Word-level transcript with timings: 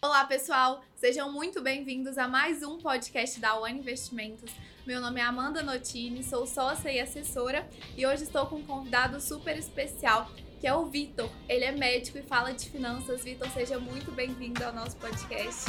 Olá, 0.00 0.24
pessoal! 0.24 0.84
Sejam 0.94 1.32
muito 1.32 1.60
bem-vindos 1.60 2.18
a 2.18 2.28
mais 2.28 2.62
um 2.62 2.78
podcast 2.78 3.40
da 3.40 3.58
One 3.58 3.80
Investimentos. 3.80 4.48
Meu 4.86 5.00
nome 5.00 5.18
é 5.18 5.24
Amanda 5.24 5.60
Notini, 5.60 6.22
sou 6.22 6.46
sócia 6.46 6.88
e 6.92 7.00
assessora 7.00 7.68
e 7.96 8.06
hoje 8.06 8.22
estou 8.22 8.46
com 8.46 8.58
um 8.58 8.62
convidado 8.62 9.20
super 9.20 9.58
especial, 9.58 10.30
que 10.60 10.68
é 10.68 10.72
o 10.72 10.86
Vitor. 10.86 11.28
Ele 11.48 11.64
é 11.64 11.72
médico 11.72 12.16
e 12.16 12.22
fala 12.22 12.52
de 12.52 12.70
finanças. 12.70 13.24
Vitor, 13.24 13.50
seja 13.50 13.80
muito 13.80 14.12
bem-vindo 14.12 14.64
ao 14.64 14.72
nosso 14.72 14.96
podcast. 14.98 15.64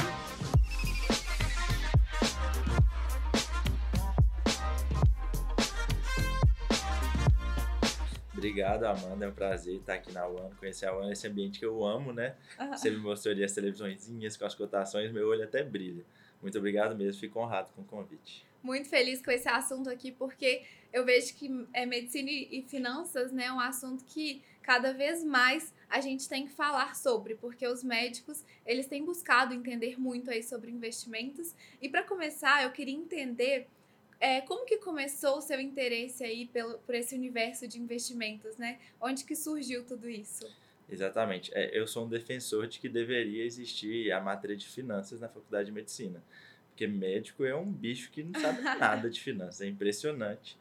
Obrigado, 8.40 8.84
Amanda. 8.84 9.26
É 9.26 9.28
um 9.28 9.34
prazer 9.34 9.76
estar 9.76 9.92
aqui 9.92 10.10
na 10.12 10.26
One, 10.26 10.54
conhecer 10.54 10.86
a 10.86 10.96
One, 10.96 11.12
esse 11.12 11.28
ambiente 11.28 11.58
que 11.58 11.64
eu 11.66 11.84
amo, 11.84 12.10
né? 12.10 12.34
Você 12.70 12.88
me 12.88 12.96
mostrou 12.96 13.34
ali 13.34 13.44
as 13.44 13.52
televisõezinhas 13.52 14.34
com 14.34 14.46
as 14.46 14.54
cotações, 14.54 15.12
meu 15.12 15.28
olho 15.28 15.44
até 15.44 15.62
brilha. 15.62 16.02
Muito 16.40 16.56
obrigado 16.56 16.96
mesmo, 16.96 17.20
fico 17.20 17.38
honrado 17.38 17.68
com 17.76 17.82
o 17.82 17.84
convite. 17.84 18.46
Muito 18.62 18.88
feliz 18.88 19.22
com 19.22 19.30
esse 19.30 19.46
assunto 19.46 19.90
aqui, 19.90 20.10
porque 20.10 20.62
eu 20.90 21.04
vejo 21.04 21.34
que 21.34 21.66
é 21.74 21.84
medicina 21.84 22.30
e 22.30 22.64
finanças, 22.66 23.30
né, 23.30 23.44
é 23.44 23.52
um 23.52 23.60
assunto 23.60 24.04
que 24.06 24.42
cada 24.62 24.94
vez 24.94 25.22
mais 25.22 25.74
a 25.90 26.00
gente 26.00 26.26
tem 26.26 26.46
que 26.46 26.52
falar 26.54 26.96
sobre, 26.96 27.34
porque 27.34 27.66
os 27.66 27.84
médicos, 27.84 28.42
eles 28.64 28.86
têm 28.86 29.04
buscado 29.04 29.52
entender 29.52 30.00
muito 30.00 30.30
aí 30.30 30.42
sobre 30.42 30.70
investimentos. 30.70 31.54
E 31.82 31.90
para 31.90 32.02
começar, 32.04 32.64
eu 32.64 32.70
queria 32.70 32.94
entender 32.94 33.68
é, 34.20 34.42
como 34.42 34.66
que 34.66 34.76
começou 34.76 35.38
o 35.38 35.40
seu 35.40 35.58
interesse 35.58 36.22
aí 36.22 36.46
pelo, 36.46 36.78
por 36.80 36.94
esse 36.94 37.14
universo 37.14 37.66
de 37.66 37.80
investimentos, 37.80 38.58
né? 38.58 38.78
Onde 39.00 39.24
que 39.24 39.34
surgiu 39.34 39.84
tudo 39.84 40.08
isso? 40.08 40.46
Exatamente. 40.90 41.50
É, 41.54 41.76
eu 41.76 41.86
sou 41.86 42.04
um 42.04 42.08
defensor 42.08 42.66
de 42.66 42.78
que 42.78 42.88
deveria 42.88 43.44
existir 43.44 44.12
a 44.12 44.20
matéria 44.20 44.56
de 44.56 44.68
finanças 44.68 45.20
na 45.20 45.28
faculdade 45.28 45.66
de 45.66 45.72
medicina. 45.72 46.22
Porque 46.68 46.86
médico 46.86 47.44
é 47.44 47.54
um 47.54 47.70
bicho 47.70 48.10
que 48.10 48.22
não 48.22 48.38
sabe 48.38 48.60
nada 48.78 49.08
de 49.08 49.20
finanças. 49.20 49.62
É 49.62 49.66
impressionante. 49.66 50.58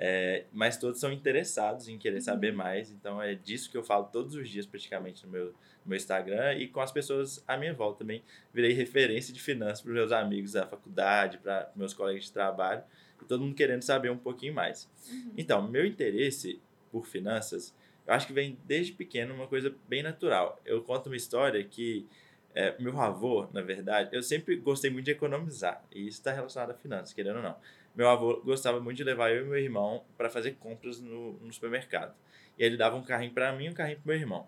É, 0.00 0.44
mas 0.52 0.76
todos 0.76 1.00
são 1.00 1.12
interessados 1.12 1.88
em 1.88 1.98
querer 1.98 2.20
saber 2.20 2.52
uhum. 2.52 2.58
mais, 2.58 2.92
então 2.92 3.20
é 3.20 3.34
disso 3.34 3.68
que 3.68 3.76
eu 3.76 3.82
falo 3.82 4.04
todos 4.04 4.36
os 4.36 4.48
dias 4.48 4.64
praticamente 4.64 5.26
no 5.26 5.32
meu, 5.32 5.46
no 5.46 5.86
meu 5.86 5.96
Instagram 5.96 6.54
e 6.54 6.68
com 6.68 6.80
as 6.80 6.92
pessoas 6.92 7.42
à 7.48 7.56
minha 7.56 7.74
volta 7.74 7.98
também. 7.98 8.22
Virei 8.54 8.72
referência 8.72 9.34
de 9.34 9.40
finanças 9.40 9.80
para 9.80 9.88
os 9.88 9.94
meus 9.96 10.12
amigos 10.12 10.52
da 10.52 10.64
faculdade, 10.64 11.38
para 11.38 11.72
meus 11.74 11.92
colegas 11.92 12.26
de 12.26 12.32
trabalho, 12.32 12.84
e 13.20 13.24
todo 13.24 13.42
mundo 13.42 13.56
querendo 13.56 13.82
saber 13.82 14.08
um 14.08 14.16
pouquinho 14.16 14.54
mais. 14.54 14.88
Uhum. 15.10 15.32
Então, 15.36 15.66
meu 15.66 15.84
interesse 15.84 16.62
por 16.92 17.04
finanças, 17.04 17.74
eu 18.06 18.14
acho 18.14 18.28
que 18.28 18.32
vem 18.32 18.56
desde 18.64 18.92
pequeno 18.92 19.34
uma 19.34 19.48
coisa 19.48 19.74
bem 19.88 20.04
natural. 20.04 20.60
Eu 20.64 20.80
conto 20.80 21.08
uma 21.08 21.16
história 21.16 21.62
que 21.64 22.06
é, 22.54 22.80
meu 22.80 23.00
avô, 23.00 23.48
na 23.52 23.62
verdade, 23.62 24.10
eu 24.14 24.22
sempre 24.22 24.54
gostei 24.54 24.90
muito 24.92 25.06
de 25.06 25.10
economizar, 25.10 25.84
e 25.90 26.06
isso 26.06 26.18
está 26.18 26.32
relacionado 26.32 26.70
a 26.70 26.74
finanças, 26.74 27.12
querendo 27.12 27.38
ou 27.38 27.42
não 27.42 27.56
meu 27.98 28.08
avô 28.08 28.40
gostava 28.44 28.78
muito 28.78 28.96
de 28.98 29.02
levar 29.02 29.32
eu 29.32 29.44
e 29.44 29.48
meu 29.48 29.58
irmão 29.58 30.04
para 30.16 30.30
fazer 30.30 30.52
compras 30.52 31.00
no, 31.00 31.32
no, 31.32 31.52
supermercado. 31.52 32.14
E 32.56 32.62
ele 32.62 32.76
dava 32.76 32.94
um 32.94 33.02
carrinho 33.02 33.32
para 33.32 33.52
mim 33.52 33.64
e 33.64 33.70
um 33.70 33.74
carrinho 33.74 33.98
para 33.98 34.12
meu 34.12 34.20
irmão. 34.22 34.46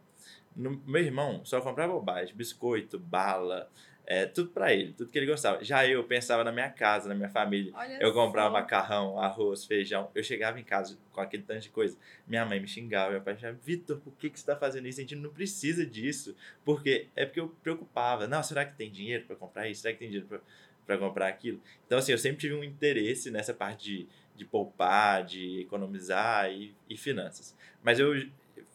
No, 0.54 0.80
meu 0.86 1.02
irmão 1.02 1.44
só 1.44 1.60
comprava 1.60 1.92
bobagem, 1.92 2.32
biscoito, 2.36 2.96
bala, 2.96 3.68
é, 4.06 4.24
tudo 4.24 4.50
para 4.50 4.72
ele, 4.72 4.92
tudo 4.92 5.10
que 5.10 5.18
ele 5.18 5.26
gostava. 5.26 5.64
Já 5.64 5.84
eu 5.84 6.04
pensava 6.04 6.44
na 6.44 6.52
minha 6.52 6.70
casa, 6.70 7.08
na 7.08 7.14
minha 7.14 7.28
família. 7.28 7.72
Olha 7.74 8.00
eu 8.00 8.12
comprava 8.12 8.50
só. 8.50 8.52
macarrão, 8.52 9.18
arroz, 9.18 9.64
feijão. 9.64 10.08
Eu 10.14 10.22
chegava 10.22 10.60
em 10.60 10.64
casa 10.64 10.96
com 11.10 11.20
aquele 11.20 11.42
tanto 11.42 11.62
de 11.62 11.70
coisa. 11.70 11.98
Minha 12.28 12.46
mãe 12.46 12.60
me 12.60 12.68
xingava, 12.68 13.10
meu 13.10 13.20
pai 13.20 13.36
falava, 13.36 13.58
Vitor, 13.64 13.98
por 13.98 14.12
que, 14.14 14.30
que 14.30 14.38
você 14.38 14.44
está 14.44 14.54
fazendo 14.54 14.86
isso? 14.86 15.00
A 15.00 15.02
gente 15.02 15.16
não 15.16 15.30
precisa 15.30 15.84
disso. 15.84 16.36
Porque 16.64 17.08
é 17.16 17.26
porque 17.26 17.40
eu 17.40 17.48
preocupava. 17.64 18.28
Não, 18.28 18.44
será 18.44 18.64
que 18.64 18.76
tem 18.76 18.92
dinheiro 18.92 19.24
para 19.26 19.34
comprar 19.34 19.68
isso? 19.68 19.82
Será 19.82 19.92
que 19.92 19.98
tem 19.98 20.08
dinheiro 20.08 20.28
para 20.28 20.40
para 20.86 20.98
comprar 20.98 21.28
aquilo. 21.28 21.60
Então, 21.86 21.98
assim, 21.98 22.12
eu 22.12 22.18
sempre 22.18 22.40
tive 22.40 22.54
um 22.54 22.64
interesse 22.64 23.30
nessa 23.30 23.54
parte 23.54 23.84
de, 23.84 24.08
de 24.36 24.44
poupar, 24.44 25.24
de 25.24 25.60
economizar 25.60 26.50
e, 26.50 26.74
e 26.88 26.96
finanças. 26.96 27.56
Mas 27.82 27.98
eu 27.98 28.28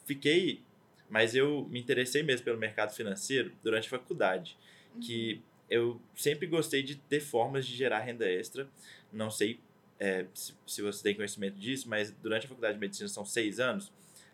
fiquei. 0.06 0.62
Mas 1.10 1.36
eu 1.36 1.68
me 1.70 1.80
interessei 1.80 2.24
mesmo 2.24 2.44
pelo 2.46 2.58
mercado 2.58 2.94
financeiro 2.94 3.52
durante 3.64 3.88
a 3.88 3.90
faculdade, 3.90 4.58
uhum. 4.94 5.00
que 5.02 5.42
eu 5.70 6.02
sempre 6.16 6.48
gostei 6.48 6.82
de 6.82 6.96
ter 6.96 7.20
formas 7.20 7.66
de 7.66 7.76
gerar 7.76 8.00
renda 8.00 8.30
extra. 8.30 8.68
Não 9.12 9.30
sei 9.30 9.60
é, 10.00 10.26
se, 10.34 10.54
se 10.66 10.82
você 10.82 11.04
tem 11.04 11.16
conhecimento 11.16 11.58
disso, 11.58 11.88
mas 11.88 12.12
durante 12.12 12.46
a 12.46 12.50
faculdade 12.50 12.74
de 12.74 12.80
medicina 12.80 13.08
são 13.08 13.24
seis 13.24 13.60
anos, 13.60 13.92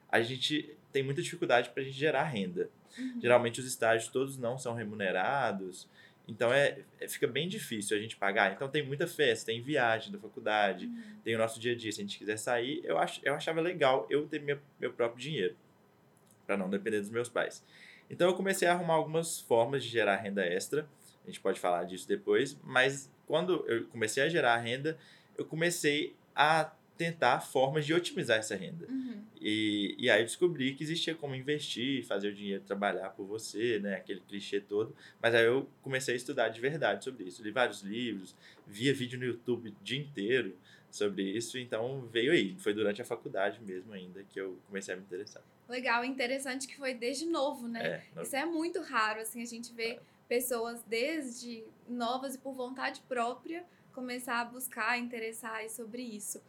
a 0.10 0.22
gente 0.22 0.76
tem 0.92 1.04
muita 1.04 1.22
dificuldade 1.22 1.70
para 1.70 1.82
a 1.82 1.86
gente 1.86 1.98
gerar 1.98 2.24
renda. 2.24 2.70
Uhum. 2.98 3.20
Geralmente 3.22 3.60
os 3.60 3.66
estágios 3.66 4.12
todos 4.12 4.38
não 4.38 4.58
são 4.58 4.74
remunerados, 4.74 5.88
então 6.32 6.52
é, 6.54 6.80
é, 6.98 7.08
fica 7.10 7.28
bem 7.28 7.50
difícil 7.50 7.98
a 7.98 8.00
gente 8.00 8.16
pagar. 8.16 8.54
Então 8.54 8.70
tem 8.70 8.86
muita 8.86 9.06
festa, 9.06 9.48
tem 9.48 9.62
viagem 9.62 10.14
da 10.14 10.18
faculdade, 10.18 10.86
uhum. 10.86 11.18
tem 11.26 11.36
o 11.36 11.38
nosso 11.38 11.60
dia 11.60 11.74
a 11.74 11.76
dia. 11.76 11.92
Se 11.92 12.00
a 12.00 12.04
gente 12.04 12.18
quiser 12.18 12.38
sair, 12.38 12.82
eu, 12.86 12.98
ach, 12.98 13.20
eu 13.22 13.36
achava 13.36 13.60
legal 13.60 14.08
eu 14.10 14.26
ter 14.26 14.40
meu, 14.40 14.58
meu 14.80 14.94
próprio 14.94 15.22
dinheiro, 15.22 15.56
para 16.48 16.56
não 16.56 16.70
depender 16.70 17.02
dos 17.02 17.10
meus 17.10 17.28
pais. 17.28 17.66
Então 18.10 18.30
eu 18.30 18.34
comecei 18.34 18.66
a 18.66 18.72
arrumar 18.72 18.94
algumas 18.94 19.42
formas 19.42 19.84
de 19.84 19.90
gerar 19.90 20.16
renda 20.16 20.46
extra. 20.46 20.88
A 21.24 21.28
gente 21.28 21.42
pode 21.42 21.60
falar 21.60 21.84
disso 21.84 22.08
depois, 22.08 22.58
mas 22.64 23.12
quando 23.28 23.66
eu 23.68 23.86
comecei 23.88 24.24
a 24.24 24.30
gerar 24.30 24.58
renda, 24.58 24.98
eu 25.38 25.46
comecei 25.46 26.16
a 26.34 26.72
tentar 27.02 27.40
formas 27.40 27.84
de 27.84 27.96
otimizar 27.96 28.38
essa 28.38 28.56
renda. 28.56 28.86
Uhum. 28.88 29.24
E, 29.42 29.96
e 29.98 30.08
aí 30.08 30.22
eu 30.22 30.26
descobri 30.26 30.76
que 30.76 30.84
existia 30.84 31.16
como 31.16 31.34
investir, 31.34 32.06
fazer 32.06 32.28
o 32.28 32.34
dinheiro 32.34 32.64
trabalhar 32.64 33.10
por 33.10 33.26
você, 33.26 33.80
né? 33.80 33.96
Aquele 33.96 34.20
clichê 34.20 34.62
todo. 34.62 34.96
Mas 35.20 35.34
aí 35.34 35.46
eu 35.46 35.68
comecei 35.82 36.14
a 36.14 36.18
estudar 36.18 36.50
de 36.50 36.62
verdade 36.62 37.04
sobre 37.04 37.24
isso. 37.24 37.42
Li 37.42 37.50
vários 37.50 37.82
livros, 37.82 38.36
via 38.68 38.94
vídeo 38.94 39.18
no 39.18 39.26
YouTube 39.26 39.70
o 39.70 39.76
dia 39.84 40.00
inteiro 40.00 40.56
sobre 40.92 41.24
isso. 41.24 41.58
Então 41.58 42.08
veio 42.12 42.32
aí. 42.32 42.56
Foi 42.60 42.72
durante 42.72 43.02
a 43.02 43.06
faculdade 43.06 43.60
mesmo 43.66 43.92
ainda 43.94 44.24
que 44.30 44.40
eu 44.40 44.60
comecei 44.68 44.94
a 44.94 44.98
me 44.98 45.02
interessar. 45.02 45.42
Legal, 45.68 46.06
interessante 46.06 46.68
que 46.68 46.78
foi 46.78 46.94
desde 46.94 47.26
novo, 47.26 47.68
né? 47.68 48.04
É, 48.16 48.22
Isso 48.22 48.36
é 48.36 48.46
muito 48.46 48.80
raro, 48.82 49.22
assim, 49.22 49.42
a 49.42 49.46
gente 49.46 49.74
vê 49.74 49.94
é. 49.94 50.00
pessoas 50.28 50.84
desde 50.84 51.64
novas 51.90 52.36
e 52.36 52.38
por 52.38 52.54
vontade 52.54 53.02
própria 53.08 53.66
começar 53.92 54.40
a 54.42 54.46
buscar, 54.46 55.00
interessar 55.00 55.68
sobre 55.70 56.02
isso. 56.02 56.42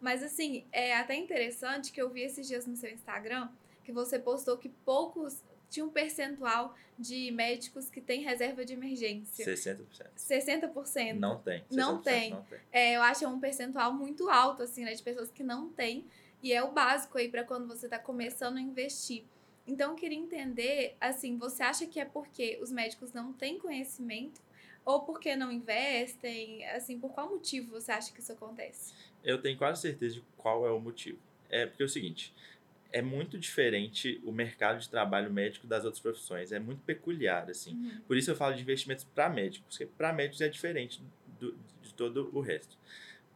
Mas 0.00 0.22
assim, 0.22 0.64
é 0.72 0.96
até 0.96 1.14
interessante 1.14 1.92
que 1.92 2.00
eu 2.00 2.10
vi 2.10 2.22
esses 2.22 2.46
dias 2.46 2.66
no 2.66 2.76
seu 2.76 2.90
Instagram 2.90 3.48
que 3.84 3.92
você 3.92 4.18
postou 4.18 4.58
que 4.58 4.68
poucos 4.68 5.42
tinha 5.70 5.84
um 5.84 5.90
percentual 5.90 6.74
de 6.98 7.30
médicos 7.30 7.88
que 7.88 8.00
têm 8.00 8.22
reserva 8.22 8.64
de 8.64 8.72
emergência. 8.72 9.44
60%. 9.44 9.86
60%. 10.16 11.14
Não 11.14 11.40
tem. 11.40 11.64
Não 11.70 12.02
tem. 12.02 12.30
Não 12.30 12.42
tem. 12.42 12.58
É, 12.72 12.96
eu 12.96 13.02
acho 13.02 13.26
um 13.26 13.38
percentual 13.38 13.92
muito 13.92 14.28
alto, 14.28 14.62
assim, 14.62 14.84
né, 14.84 14.92
de 14.94 15.02
pessoas 15.02 15.30
que 15.30 15.42
não 15.42 15.68
têm. 15.70 16.04
E 16.42 16.52
é 16.52 16.62
o 16.62 16.72
básico 16.72 17.18
aí 17.18 17.28
para 17.28 17.44
quando 17.44 17.66
você 17.66 17.86
está 17.86 17.98
começando 17.98 18.56
a 18.56 18.60
investir. 18.60 19.24
Então, 19.66 19.90
eu 19.90 19.96
queria 19.96 20.18
entender, 20.18 20.96
assim, 21.00 21.36
você 21.36 21.62
acha 21.62 21.86
que 21.86 22.00
é 22.00 22.04
porque 22.04 22.58
os 22.62 22.72
médicos 22.72 23.12
não 23.12 23.32
têm 23.32 23.58
conhecimento 23.58 24.40
ou 24.84 25.02
porque 25.02 25.36
não 25.36 25.52
investem? 25.52 26.66
Assim, 26.68 26.98
por 26.98 27.12
qual 27.12 27.28
motivo 27.28 27.72
você 27.72 27.92
acha 27.92 28.12
que 28.12 28.20
isso 28.20 28.32
acontece? 28.32 28.94
Eu 29.24 29.38
tenho 29.38 29.56
quase 29.56 29.82
certeza 29.82 30.16
de 30.16 30.22
qual 30.36 30.66
é 30.66 30.70
o 30.70 30.80
motivo. 30.80 31.18
É 31.50 31.66
porque 31.66 31.82
é 31.82 31.86
o 31.86 31.88
seguinte, 31.88 32.34
é 32.92 33.02
muito 33.02 33.38
diferente 33.38 34.20
o 34.24 34.32
mercado 34.32 34.80
de 34.80 34.88
trabalho 34.88 35.30
médico 35.30 35.66
das 35.66 35.84
outras 35.84 36.00
profissões. 36.00 36.52
É 36.52 36.58
muito 36.58 36.82
peculiar, 36.82 37.48
assim. 37.50 37.74
Uhum. 37.74 38.00
Por 38.06 38.16
isso 38.16 38.30
eu 38.30 38.36
falo 38.36 38.54
de 38.54 38.62
investimentos 38.62 39.04
para 39.04 39.28
médicos, 39.28 39.76
porque 39.76 39.86
para 39.86 40.12
médicos 40.12 40.40
é 40.40 40.48
diferente 40.48 41.02
do, 41.38 41.54
de 41.82 41.92
todo 41.94 42.30
o 42.32 42.40
resto. 42.40 42.76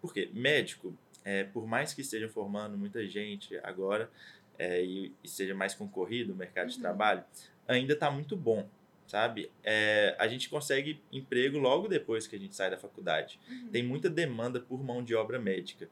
Porque 0.01 0.31
médico, 0.33 0.97
é, 1.25 1.45
por 1.45 1.67
mais 1.67 1.93
que 1.93 2.01
estejam 2.01 2.29
formando 2.29 2.77
muita 2.77 3.07
gente 3.07 3.57
agora 3.63 4.11
é, 4.59 4.83
e, 4.83 5.13
e, 5.23 5.29
seja 5.29 5.55
mais 5.55 5.75
concorrido 5.75 6.33
o 6.33 6.37
mercado 6.37 6.69
uhum. 6.69 6.75
de 6.75 6.81
trabalho, 6.81 7.25
ainda 7.69 7.93
está 7.93 8.11
muito 8.11 8.37
bom 8.37 8.69
sabe? 9.13 9.51
É, 9.63 10.17
a 10.19 10.27
gente 10.27 10.49
consegue 10.49 10.99
emprego 11.13 11.59
logo 11.59 11.87
depois 11.87 12.27
que 12.27 12.35
a 12.35 12.39
gente 12.39 12.57
sai 12.57 12.71
da 12.71 12.79
faculdade. 12.79 13.39
Uhum. 13.47 13.69
Tem 13.69 13.83
muita 13.83 14.09
demanda 14.09 14.59
por 14.59 14.83
mão 14.83 15.05
de 15.05 15.15
obra 15.15 15.39
médica. 15.39 15.87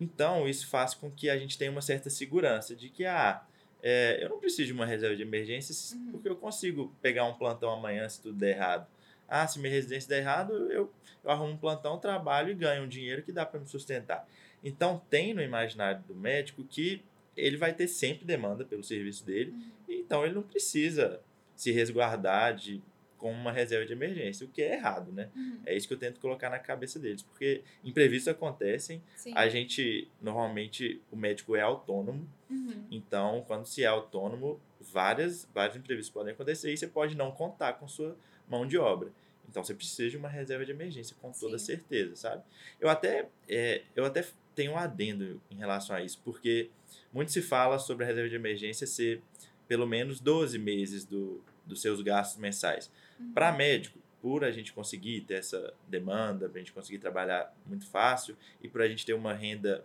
Então, 0.00 0.48
isso 0.48 0.66
faz 0.66 0.94
com 0.94 1.10
que 1.10 1.28
a 1.28 1.36
gente 1.36 1.58
tenha 1.58 1.70
uma 1.70 1.82
certa 1.82 2.08
segurança 2.08 2.74
de 2.74 2.88
que, 2.88 3.04
ah, 3.04 3.44
é, 3.82 4.24
eu 4.24 4.30
não 4.30 4.38
preciso 4.38 4.68
de 4.68 4.72
uma 4.72 4.86
reserva 4.86 5.14
de 5.14 5.20
emergência 5.20 5.94
uhum. 5.94 6.12
porque 6.12 6.26
eu 6.26 6.36
consigo 6.36 6.90
pegar 7.02 7.26
um 7.26 7.34
plantão 7.34 7.70
amanhã 7.70 8.08
se 8.08 8.22
tudo 8.22 8.38
der 8.38 8.56
errado. 8.56 8.86
Ah, 9.28 9.46
se 9.46 9.58
minha 9.58 9.70
residência 9.70 10.08
der 10.08 10.20
errado, 10.20 10.54
eu, 10.72 10.90
eu 11.22 11.30
arrumo 11.30 11.52
um 11.52 11.58
plantão, 11.58 11.98
trabalho 11.98 12.50
e 12.50 12.54
ganho 12.54 12.84
um 12.84 12.88
dinheiro 12.88 13.22
que 13.22 13.30
dá 13.30 13.44
para 13.44 13.60
me 13.60 13.68
sustentar. 13.68 14.26
Então, 14.64 15.02
tem 15.10 15.34
no 15.34 15.42
imaginário 15.42 16.02
do 16.08 16.14
médico 16.14 16.64
que 16.64 17.04
ele 17.36 17.58
vai 17.58 17.74
ter 17.74 17.88
sempre 17.88 18.24
demanda 18.24 18.64
pelo 18.64 18.82
serviço 18.82 19.22
dele, 19.26 19.50
uhum. 19.50 19.70
então 19.86 20.24
ele 20.24 20.34
não 20.34 20.42
precisa 20.42 21.20
se 21.58 21.72
resguardar 21.72 22.54
de, 22.54 22.80
com 23.16 23.32
uma 23.32 23.50
reserva 23.50 23.84
de 23.84 23.92
emergência, 23.92 24.46
o 24.46 24.48
que 24.48 24.62
é 24.62 24.74
errado, 24.74 25.10
né? 25.10 25.28
Uhum. 25.34 25.58
É 25.66 25.76
isso 25.76 25.88
que 25.88 25.94
eu 25.94 25.98
tento 25.98 26.20
colocar 26.20 26.48
na 26.48 26.58
cabeça 26.58 27.00
deles, 27.00 27.20
porque 27.20 27.62
imprevistos 27.84 28.28
acontecem, 28.28 29.02
Sim. 29.16 29.32
a 29.34 29.48
gente, 29.48 30.08
normalmente, 30.22 31.02
o 31.10 31.16
médico 31.16 31.56
é 31.56 31.60
autônomo, 31.60 32.30
uhum. 32.48 32.86
então, 32.92 33.44
quando 33.48 33.66
se 33.66 33.82
é 33.82 33.86
autônomo, 33.86 34.60
várias, 34.80 35.48
vários 35.52 35.76
imprevistos 35.76 36.14
podem 36.14 36.32
acontecer 36.32 36.72
e 36.72 36.76
você 36.76 36.86
pode 36.86 37.16
não 37.16 37.32
contar 37.32 37.72
com 37.72 37.88
sua 37.88 38.16
mão 38.48 38.64
de 38.64 38.78
obra. 38.78 39.10
Então 39.50 39.64
você 39.64 39.74
precisa 39.74 40.10
de 40.10 40.16
uma 40.16 40.28
reserva 40.28 40.64
de 40.64 40.70
emergência 40.70 41.16
com 41.20 41.32
toda 41.32 41.58
Sim. 41.58 41.64
certeza, 41.66 42.14
sabe? 42.14 42.42
Eu 42.78 42.88
até, 42.88 43.28
é, 43.48 43.82
eu 43.96 44.04
até 44.04 44.24
tenho 44.54 44.72
um 44.72 44.76
adendo 44.76 45.40
em 45.50 45.56
relação 45.56 45.96
a 45.96 46.02
isso, 46.02 46.20
porque 46.22 46.70
muito 47.12 47.32
se 47.32 47.40
fala 47.40 47.78
sobre 47.78 48.04
a 48.04 48.06
reserva 48.06 48.28
de 48.28 48.36
emergência 48.36 48.86
ser 48.86 49.22
pelo 49.68 49.86
menos 49.86 50.18
12 50.18 50.58
meses 50.58 51.04
do, 51.04 51.42
dos 51.68 51.80
seus 51.80 52.00
gastos 52.02 52.38
mensais. 52.40 52.90
Uhum. 53.20 53.32
Para 53.32 53.52
médico, 53.52 53.98
por 54.20 54.42
a 54.42 54.50
gente 54.50 54.72
conseguir 54.72 55.20
ter 55.20 55.34
essa 55.34 55.72
demanda, 55.86 56.48
para 56.48 56.56
a 56.56 56.58
gente 56.60 56.72
conseguir 56.72 56.98
trabalhar 56.98 57.54
muito 57.66 57.86
fácil 57.86 58.36
e 58.60 58.68
por 58.68 58.82
a 58.82 58.88
gente 58.88 59.06
ter 59.06 59.12
uma 59.14 59.32
renda 59.32 59.84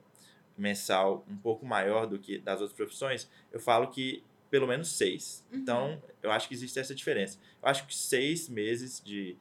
mensal 0.57 1.25
um 1.29 1.37
pouco 1.37 1.65
maior 1.65 2.05
do 2.07 2.17
que 2.19 2.37
das 2.39 2.61
outras 2.61 2.75
profissões, 2.75 3.29
eu 3.51 3.59
falo 3.59 3.87
que 3.87 4.23
pelo 4.49 4.67
menos 4.67 4.89
seis. 4.89 5.43
Uhum. 5.51 5.59
Então, 5.59 6.03
eu 6.21 6.31
acho 6.31 6.47
que 6.47 6.53
existe 6.53 6.79
essa 6.79 6.93
diferença. 6.93 7.39
Eu 7.61 7.67
acho 7.69 7.87
que 7.87 7.95
seis 7.95 8.47
meses 8.47 9.01
de, 9.03 9.35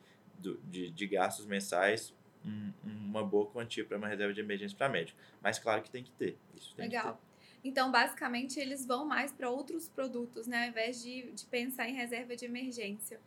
de, 0.64 0.90
de 0.90 1.06
gastos 1.06 1.44
mensais, 1.46 2.14
um- 2.44 2.72
uma 2.84 3.22
boa 3.22 3.46
quantia 3.50 3.84
para 3.84 3.98
uma 3.98 4.08
reserva 4.08 4.32
de 4.32 4.40
emergência 4.40 4.76
para 4.76 4.88
médico. 4.88 5.18
Mas 5.42 5.58
claro 5.58 5.82
que 5.82 5.90
tem 5.90 6.02
que 6.02 6.10
ter. 6.12 6.38
Isso 6.56 6.74
tem 6.74 6.88
que 6.88 6.96
Legal. 6.96 7.20
Então, 7.64 7.90
basicamente, 7.90 8.58
eles 8.58 8.84
vão 8.84 9.04
mais 9.04 9.30
para 9.30 9.48
outros 9.48 9.88
produtos, 9.88 10.46
né? 10.46 10.64
Ao 10.64 10.68
invés 10.70 11.00
de, 11.00 11.30
de 11.30 11.44
pensar 11.46 11.88
em 11.88 11.94
reserva 11.94 12.34
de 12.34 12.44
emergência. 12.44 13.20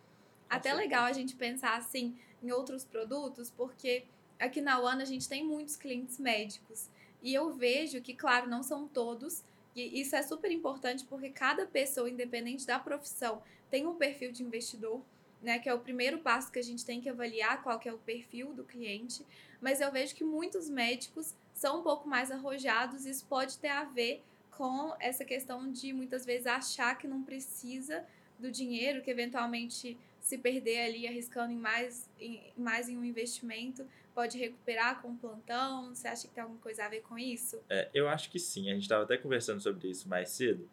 Até 0.49 0.69
certeza. 0.69 0.75
legal 0.75 1.05
a 1.05 1.13
gente 1.13 1.35
pensar 1.35 1.77
assim 1.77 2.15
em 2.43 2.51
outros 2.51 2.83
produtos, 2.83 3.49
porque 3.49 4.03
aqui 4.39 4.61
na 4.61 4.79
UANA 4.79 5.03
a 5.03 5.05
gente 5.05 5.27
tem 5.27 5.43
muitos 5.43 5.75
clientes 5.75 6.19
médicos. 6.19 6.89
E 7.23 7.33
eu 7.33 7.53
vejo 7.53 8.01
que, 8.01 8.13
claro, 8.13 8.47
não 8.47 8.61
são 8.61 8.87
todos, 8.87 9.43
e 9.75 9.99
isso 9.99 10.15
é 10.15 10.21
super 10.21 10.51
importante 10.51 11.03
porque 11.05 11.29
cada 11.29 11.65
pessoa, 11.65 12.09
independente 12.09 12.65
da 12.65 12.79
profissão, 12.79 13.41
tem 13.69 13.85
um 13.85 13.95
perfil 13.95 14.31
de 14.31 14.43
investidor, 14.43 15.01
né? 15.41 15.59
Que 15.59 15.67
é 15.67 15.73
o 15.73 15.79
primeiro 15.79 16.19
passo 16.19 16.51
que 16.51 16.59
a 16.59 16.63
gente 16.63 16.85
tem 16.85 17.01
que 17.01 17.09
avaliar 17.09 17.61
qual 17.63 17.79
que 17.79 17.89
é 17.89 17.93
o 17.93 17.97
perfil 17.97 18.53
do 18.53 18.63
cliente. 18.63 19.25
Mas 19.59 19.81
eu 19.81 19.91
vejo 19.91 20.15
que 20.15 20.23
muitos 20.23 20.69
médicos 20.69 21.33
são 21.55 21.79
um 21.79 21.81
pouco 21.81 22.07
mais 22.07 22.29
arrojados, 22.29 23.05
isso 23.05 23.25
pode 23.25 23.57
ter 23.57 23.69
a 23.69 23.85
ver 23.85 24.21
com 24.51 24.93
essa 24.99 25.25
questão 25.25 25.71
de 25.71 25.91
muitas 25.93 26.25
vezes 26.25 26.45
achar 26.45 26.97
que 26.97 27.07
não 27.07 27.23
precisa 27.23 28.05
do 28.37 28.51
dinheiro, 28.51 29.01
que 29.01 29.09
eventualmente 29.09 29.97
se 30.19 30.37
perder 30.37 30.85
ali 30.85 31.07
arriscando 31.07 31.53
em 31.53 31.57
mais 31.57 32.09
em, 32.19 32.51
mais 32.57 32.89
em 32.89 32.97
um 32.97 33.05
investimento, 33.05 33.87
pode 34.13 34.37
recuperar 34.37 35.01
com 35.01 35.09
um 35.09 35.17
plantão. 35.17 35.93
Você 35.93 36.07
acha 36.07 36.27
que 36.27 36.33
tem 36.33 36.41
alguma 36.41 36.59
coisa 36.59 36.85
a 36.85 36.89
ver 36.89 37.01
com 37.01 37.17
isso? 37.17 37.61
É, 37.69 37.89
eu 37.93 38.07
acho 38.07 38.29
que 38.29 38.39
sim. 38.39 38.69
A 38.69 38.73
gente 38.73 38.83
estava 38.83 39.03
até 39.03 39.17
conversando 39.17 39.61
sobre 39.61 39.89
isso 39.89 40.09
mais 40.09 40.29
cedo. 40.29 40.69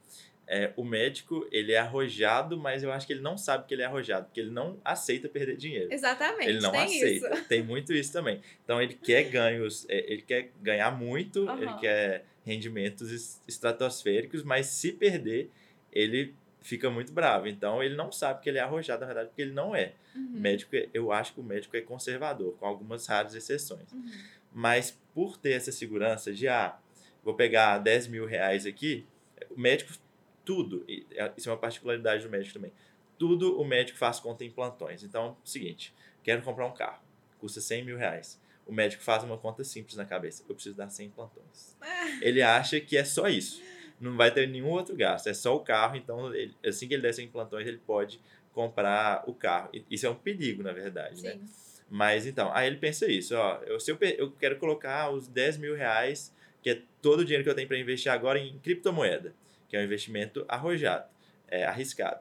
É, 0.55 0.71
o 0.77 0.85
médico, 0.85 1.49
ele 1.51 1.73
é 1.73 1.79
arrojado, 1.79 2.59
mas 2.59 2.83
eu 2.83 2.93
acho 2.93 3.07
que 3.07 3.15
ele 3.15 3.23
não 3.23 3.39
sabe 3.39 3.67
que 3.67 3.73
ele 3.73 3.81
é 3.81 3.87
arrojado, 3.87 4.27
porque 4.27 4.39
ele 4.39 4.51
não 4.51 4.79
aceita 4.85 5.27
perder 5.27 5.57
dinheiro. 5.57 5.91
Exatamente. 5.91 6.47
Ele 6.47 6.61
não 6.61 6.73
tem 6.73 6.83
aceita. 6.85 7.35
Isso. 7.37 7.45
Tem 7.49 7.63
muito 7.63 7.91
isso 7.95 8.13
também. 8.13 8.39
Então 8.63 8.81
ele 8.83 8.93
quer 8.93 9.23
ganhos, 9.31 9.87
é, 9.89 10.13
ele 10.13 10.21
quer 10.21 10.51
ganhar 10.61 10.91
muito, 10.91 11.49
Aham. 11.49 11.63
ele 11.63 11.73
quer 11.81 12.27
rendimentos 12.45 13.11
es- 13.11 13.41
estratosféricos, 13.49 14.43
mas 14.43 14.67
se 14.67 14.93
perder, 14.93 15.51
ele 15.91 16.35
fica 16.61 16.91
muito 16.91 17.13
bravo. 17.15 17.49
Então 17.49 17.83
ele 17.83 17.97
não 17.97 18.13
sabe 18.13 18.43
que 18.43 18.51
ele 18.51 18.59
é 18.59 18.61
arrojado, 18.61 19.01
na 19.01 19.07
verdade, 19.07 19.29
porque 19.31 19.41
ele 19.41 19.53
não 19.53 19.75
é. 19.75 19.95
Uhum, 20.15 20.33
Médico, 20.35 20.77
eu 20.93 21.11
acho 21.11 21.33
que 21.33 21.41
o 21.41 21.43
médico 21.43 21.75
é 21.79 21.81
conservador, 21.81 22.53
com 22.59 22.67
algumas 22.67 23.07
raras 23.07 23.35
exceções. 23.35 23.91
uhum. 23.91 24.05
Mas 24.53 24.99
por 25.15 25.39
ter 25.39 25.53
essa 25.53 25.73
segurança 25.73 26.31
de, 26.31 26.47
ah, 26.47 26.77
vou 27.25 27.33
pegar 27.33 27.79
10 27.79 28.07
mil 28.07 28.27
reais 28.27 28.67
aqui, 28.67 29.07
o 29.51 29.59
médico, 29.59 29.95
tudo, 30.45 30.85
é- 30.89 31.33
isso 31.37 31.49
é 31.49 31.53
uma 31.53 31.59
particularidade 31.59 32.25
do 32.25 32.31
médico 32.31 32.55
também, 32.55 32.73
tudo 33.19 33.61
o 33.61 33.65
médico 33.65 33.99
faz 33.99 34.19
conta 34.19 34.45
em 34.45 34.51
plantões. 34.51 35.03
Então, 35.05 35.37
seguinte, 35.45 35.95
quero 36.23 36.43
comprar 36.43 36.67
um 36.67 36.73
carro, 36.75 37.03
custa 37.39 37.61
100 37.61 37.85
mil 37.85 37.97
reais. 37.97 38.41
O 38.67 38.73
médico 38.73 39.03
faz 39.03 39.25
uma 39.25 39.37
conta 39.37 39.65
simples 39.65 39.97
na 39.97 40.05
cabeça, 40.05 40.45
eu 40.49 40.55
preciso 40.55 40.77
dar 40.77 40.89
100 40.89 41.11
plantões. 41.11 41.77
Ele 42.23 42.43
acha 42.43 42.81
que 42.81 42.97
é 42.97 43.05
só 43.05 43.29
isso, 43.29 43.61
não 44.01 44.17
vai 44.17 44.31
ter 44.33 44.49
nenhum 44.49 44.69
outro 44.69 44.95
gasto, 44.97 45.29
é 45.29 45.35
só 45.35 45.55
o 45.57 45.61
carro, 45.61 45.97
então 45.97 46.35
ele- 46.35 46.55
assim 46.65 46.87
que 46.89 46.95
ele 46.95 47.03
der 47.03 47.13
100 47.13 47.29
plantões, 47.29 47.67
ele 47.67 47.79
pode 47.79 48.21
comprar 48.53 49.25
o 49.29 49.35
carro. 49.35 49.71
Isso 49.91 50.07
é 50.07 50.11
um 50.11 50.15
perigo, 50.15 50.63
na 50.63 50.73
verdade, 50.73 51.23
né? 51.23 51.33
Sim. 51.33 51.49
Mas 51.91 52.27
então, 52.27 52.51
aí 52.55 52.67
ele 52.67 52.77
pensa 52.77 53.07
isso, 53.07 53.35
ó, 53.37 53.61
eu, 53.65 53.79
se 53.79 53.91
eu, 53.91 53.99
eu 54.17 54.31
quero 54.33 54.57
colocar 54.57 55.11
os 55.11 55.29
10 55.29 55.57
mil 55.59 55.75
reais, 55.75 56.35
que 56.63 56.71
é 56.71 56.83
todo 57.03 57.21
o 57.21 57.25
dinheiro 57.25 57.45
que 57.45 57.51
eu 57.51 57.55
tenho 57.55 57.69
para 57.69 57.79
investir 57.79 58.11
agora 58.11 58.39
em 58.39 58.59
criptomoeda, 58.61 59.35
que 59.73 59.77
é 59.79 59.81
um 59.81 59.85
investimento 59.85 60.45
arrojado, 60.49 61.09
é, 61.49 61.65
arriscado. 61.65 62.21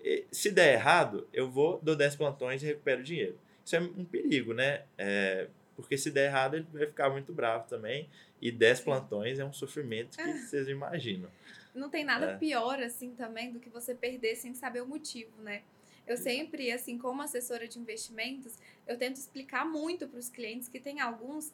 E, 0.00 0.24
se 0.30 0.52
der 0.52 0.74
errado, 0.74 1.26
eu 1.32 1.50
vou, 1.50 1.80
dou 1.82 1.96
10 1.96 2.14
plantões 2.14 2.62
e 2.62 2.66
recupero 2.66 3.00
o 3.00 3.04
dinheiro. 3.04 3.36
Isso 3.64 3.74
é 3.74 3.80
um 3.80 4.04
perigo, 4.04 4.54
né? 4.54 4.84
É, 4.96 5.48
porque 5.74 5.98
se 5.98 6.12
der 6.12 6.26
errado, 6.26 6.54
ele 6.54 6.66
vai 6.72 6.86
ficar 6.86 7.10
muito 7.10 7.32
bravo 7.32 7.66
também. 7.66 8.08
E 8.40 8.52
10 8.52 8.82
plantões 8.82 9.40
é 9.40 9.44
um 9.44 9.52
sofrimento 9.52 10.16
que 10.16 10.32
vocês 10.34 10.68
imaginam. 10.68 11.28
Não 11.74 11.90
tem 11.90 12.04
nada 12.04 12.26
É. 12.26 12.36
pior, 12.36 12.80
assim, 12.80 13.12
também, 13.16 13.50
do 13.50 13.58
que 13.58 13.68
você 13.68 13.92
perder 13.92 14.36
sem 14.36 14.54
saber 14.54 14.80
o 14.80 14.86
motivo, 14.86 15.32
né? 15.42 15.62
Eu 16.06 16.16
sempre, 16.16 16.70
assim, 16.70 16.96
como 16.96 17.22
assessora 17.22 17.66
de 17.66 17.76
investimentos, 17.76 18.56
eu 18.86 18.96
tento 18.96 19.16
explicar 19.16 19.64
muito 19.64 20.06
para 20.06 20.20
os 20.20 20.28
clientes 20.28 20.68
que 20.68 20.78
tem 20.78 21.00
alguns 21.00 21.52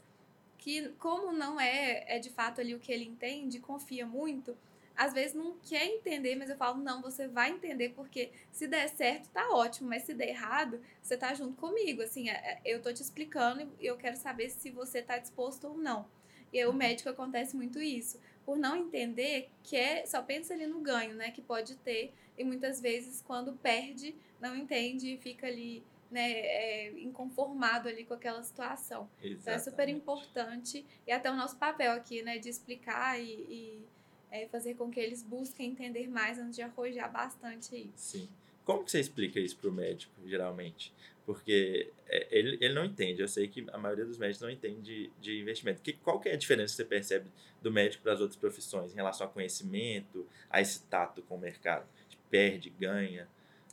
que, 0.59 0.91
como 0.99 1.33
não 1.33 1.59
é, 1.59 2.05
é 2.07 2.19
de 2.19 2.29
fato 2.29 2.61
ali 2.61 2.75
o 2.75 2.79
que 2.79 2.93
ele 2.93 3.05
entende, 3.07 3.59
confia 3.59 4.05
muito, 4.05 4.55
às 5.01 5.15
vezes 5.15 5.33
não 5.33 5.57
quer 5.63 5.87
entender, 5.87 6.37
mas 6.37 6.51
eu 6.51 6.57
falo, 6.59 6.77
não, 6.77 7.01
você 7.01 7.27
vai 7.27 7.49
entender, 7.51 7.89
porque 7.97 8.31
se 8.53 8.69
der 8.69 8.87
certo, 8.91 9.31
tá 9.31 9.49
ótimo, 9.49 9.89
mas 9.89 10.03
se 10.03 10.13
der 10.13 10.29
errado, 10.29 10.79
você 11.03 11.17
tá 11.17 11.33
junto 11.33 11.57
comigo, 11.57 12.03
assim, 12.03 12.29
é- 12.29 12.33
é- 12.35 12.61
eu 12.67 12.83
tô 12.83 12.93
te 12.93 13.01
explicando 13.01 13.67
e 13.81 13.87
eu 13.87 13.97
quero 13.97 14.19
saber 14.19 14.51
se 14.51 14.69
você 14.69 15.01
tá 15.01 15.17
disposto 15.17 15.69
ou 15.69 15.79
não. 15.79 16.07
E 16.53 16.59
aí 16.59 16.67
o 16.67 16.73
médico 16.75 17.09
acontece 17.09 17.57
muito 17.57 17.81
isso 17.81 18.21
por 18.45 18.59
não 18.59 18.77
entender 18.77 19.49
que 19.63 19.75
é, 19.75 20.05
só 20.05 20.21
pensa 20.21 20.53
ali 20.53 20.67
no 20.67 20.81
ganho, 20.81 21.15
né, 21.15 21.31
que 21.31 21.41
pode 21.41 21.77
ter, 21.77 22.13
e 22.37 22.45
muitas 22.45 22.79
vezes 22.79 23.23
quando 23.23 23.55
perde, 23.55 24.15
não 24.39 24.55
entende 24.55 25.15
e 25.15 25.17
fica 25.17 25.47
ali, 25.47 25.83
né, 26.11 26.31
é, 26.31 26.91
inconformado 27.01 27.89
ali 27.89 28.05
com 28.05 28.13
aquela 28.13 28.43
situação. 28.43 29.09
Então 29.23 29.55
é 29.55 29.59
super 29.59 29.89
Exatamente. 29.89 29.93
importante, 29.97 30.87
e 31.07 31.11
até 31.11 31.31
o 31.31 31.37
nosso 31.37 31.57
papel 31.57 31.93
aqui, 31.93 32.21
né, 32.21 32.39
de 32.39 32.51
explicar 32.51 33.19
e, 33.19 33.25
e, 33.49 33.87
é, 34.31 34.47
fazer 34.47 34.75
com 34.75 34.91
que 34.91 35.01
eles 35.01 35.23
busquem 35.23 35.71
entender 35.71 36.09
mais 36.09 36.39
antes 36.39 36.57
de 36.57 36.63
arrojar 36.63 37.11
bastante 37.11 37.75
aí. 37.75 37.91
Sim. 37.95 38.29
Como 38.65 38.85
que 38.85 38.91
você 38.91 39.01
explica 39.01 39.41
isso 39.41 39.57
pro 39.57 39.73
médico, 39.73 40.13
geralmente? 40.27 40.93
Porque 41.27 41.91
é, 42.07 42.29
ele, 42.31 42.59
ele 42.61 42.75
não 42.75 42.85
entende. 42.85 43.21
Eu 43.21 43.29
sei 43.29 43.49
que 43.49 43.67
a 43.73 43.79
maioria 43.79 44.05
dos 44.05 44.19
médicos 44.19 44.43
não 44.43 44.51
entende 44.51 44.81
de, 44.81 45.11
de 45.21 45.41
investimento. 45.41 45.83
Que, 45.83 45.93
qual 45.93 46.21
que 46.21 46.29
é 46.29 46.35
a 46.35 46.37
diferença 46.37 46.73
que 46.73 46.77
você 46.77 46.85
percebe 46.85 47.29
do 47.61 47.73
médico 47.73 48.03
para 48.03 48.13
as 48.13 48.21
outras 48.21 48.39
profissões 48.39 48.93
em 48.93 48.97
relação 48.97 49.27
a 49.27 49.31
conhecimento, 49.31 50.27
a 50.49 50.61
esse 50.61 50.83
tato 50.85 51.23
com 51.23 51.37
o 51.37 51.39
mercado? 51.39 51.87
Perde, 52.31 52.71
ganha. 52.71 53.29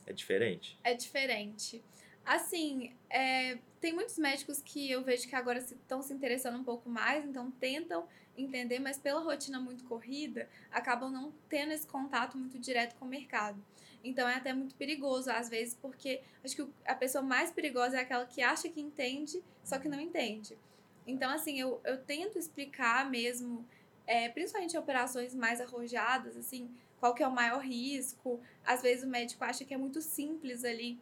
É 0.06 0.12
diferente? 0.12 0.78
É 0.82 0.94
diferente. 0.94 1.82
Assim, 2.24 2.92
é, 3.08 3.58
tem 3.80 3.92
muitos 3.92 4.18
médicos 4.18 4.60
que 4.60 4.90
eu 4.90 5.02
vejo 5.02 5.26
que 5.28 5.34
agora 5.34 5.58
estão 5.58 6.02
se, 6.02 6.12
interessando 6.12 6.58
um 6.58 6.64
pouco 6.64 6.88
mais, 6.90 7.24
então 7.24 7.50
tentam 7.52 8.06
entender, 8.38 8.78
mas 8.78 8.98
pela 8.98 9.20
rotina 9.20 9.60
muito 9.60 9.84
corrida, 9.84 10.48
acabam 10.70 11.10
não 11.10 11.32
tendo 11.48 11.72
esse 11.72 11.86
contato 11.86 12.38
muito 12.38 12.58
direto 12.58 12.94
com 12.96 13.04
o 13.04 13.08
mercado. 13.08 13.62
Então 14.02 14.28
é 14.28 14.34
até 14.34 14.52
muito 14.52 14.74
perigoso, 14.76 15.30
às 15.30 15.48
vezes, 15.48 15.74
porque 15.74 16.22
acho 16.44 16.56
que 16.56 16.66
a 16.86 16.94
pessoa 16.94 17.22
mais 17.22 17.50
perigosa 17.50 17.98
é 17.98 18.00
aquela 18.00 18.24
que 18.24 18.40
acha 18.40 18.68
que 18.68 18.80
entende, 18.80 19.42
só 19.64 19.78
que 19.78 19.88
não 19.88 20.00
entende. 20.00 20.56
Então, 21.06 21.30
assim, 21.30 21.58
eu, 21.58 21.80
eu 21.84 21.98
tento 21.98 22.38
explicar 22.38 23.10
mesmo, 23.10 23.66
é, 24.06 24.28
principalmente 24.28 24.76
operações 24.76 25.34
mais 25.34 25.60
arrojadas, 25.60 26.36
assim, 26.36 26.70
qual 27.00 27.14
que 27.14 27.22
é 27.22 27.26
o 27.26 27.32
maior 27.32 27.60
risco. 27.60 28.40
Às 28.64 28.82
vezes 28.82 29.04
o 29.04 29.08
médico 29.08 29.42
acha 29.42 29.64
que 29.64 29.72
é 29.72 29.78
muito 29.78 30.00
simples 30.02 30.64
ali. 30.64 30.98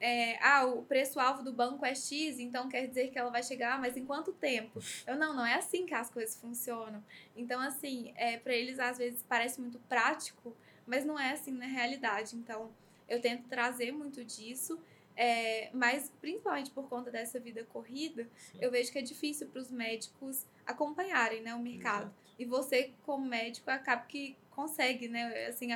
É, 0.00 0.38
ah, 0.40 0.64
o 0.64 0.82
preço-alvo 0.82 1.42
do 1.42 1.52
banco 1.52 1.84
é 1.84 1.94
X, 1.94 2.38
então 2.38 2.68
quer 2.68 2.86
dizer 2.86 3.08
que 3.10 3.18
ela 3.18 3.30
vai 3.30 3.42
chegar, 3.42 3.80
mas 3.80 3.96
em 3.96 4.04
quanto 4.04 4.32
tempo? 4.32 4.80
Eu 5.06 5.16
não, 5.16 5.34
não 5.34 5.44
é 5.44 5.54
assim 5.54 5.86
que 5.86 5.94
as 5.94 6.10
coisas 6.10 6.36
funcionam. 6.40 7.02
Então, 7.36 7.60
assim, 7.60 8.12
é, 8.16 8.36
para 8.36 8.54
eles 8.54 8.78
às 8.78 8.98
vezes 8.98 9.24
parece 9.28 9.60
muito 9.60 9.78
prático, 9.80 10.56
mas 10.86 11.04
não 11.04 11.18
é 11.18 11.32
assim 11.32 11.52
na 11.52 11.66
realidade. 11.66 12.36
Então, 12.36 12.70
eu 13.08 13.20
tento 13.20 13.48
trazer 13.48 13.90
muito 13.90 14.24
disso, 14.24 14.80
é, 15.16 15.70
mas 15.72 16.12
principalmente 16.20 16.70
por 16.70 16.88
conta 16.88 17.10
dessa 17.10 17.40
vida 17.40 17.64
corrida, 17.64 18.28
Sim. 18.36 18.58
eu 18.60 18.70
vejo 18.70 18.92
que 18.92 18.98
é 18.98 19.02
difícil 19.02 19.48
para 19.48 19.60
os 19.60 19.70
médicos 19.70 20.46
acompanharem 20.64 21.42
né, 21.42 21.54
o 21.54 21.58
mercado. 21.58 22.04
Exato. 22.04 22.28
E 22.38 22.44
você, 22.44 22.92
como 23.04 23.26
médico, 23.26 23.68
acaba 23.68 24.02
que 24.02 24.36
consegue, 24.50 25.08
né, 25.08 25.46
assim, 25.46 25.68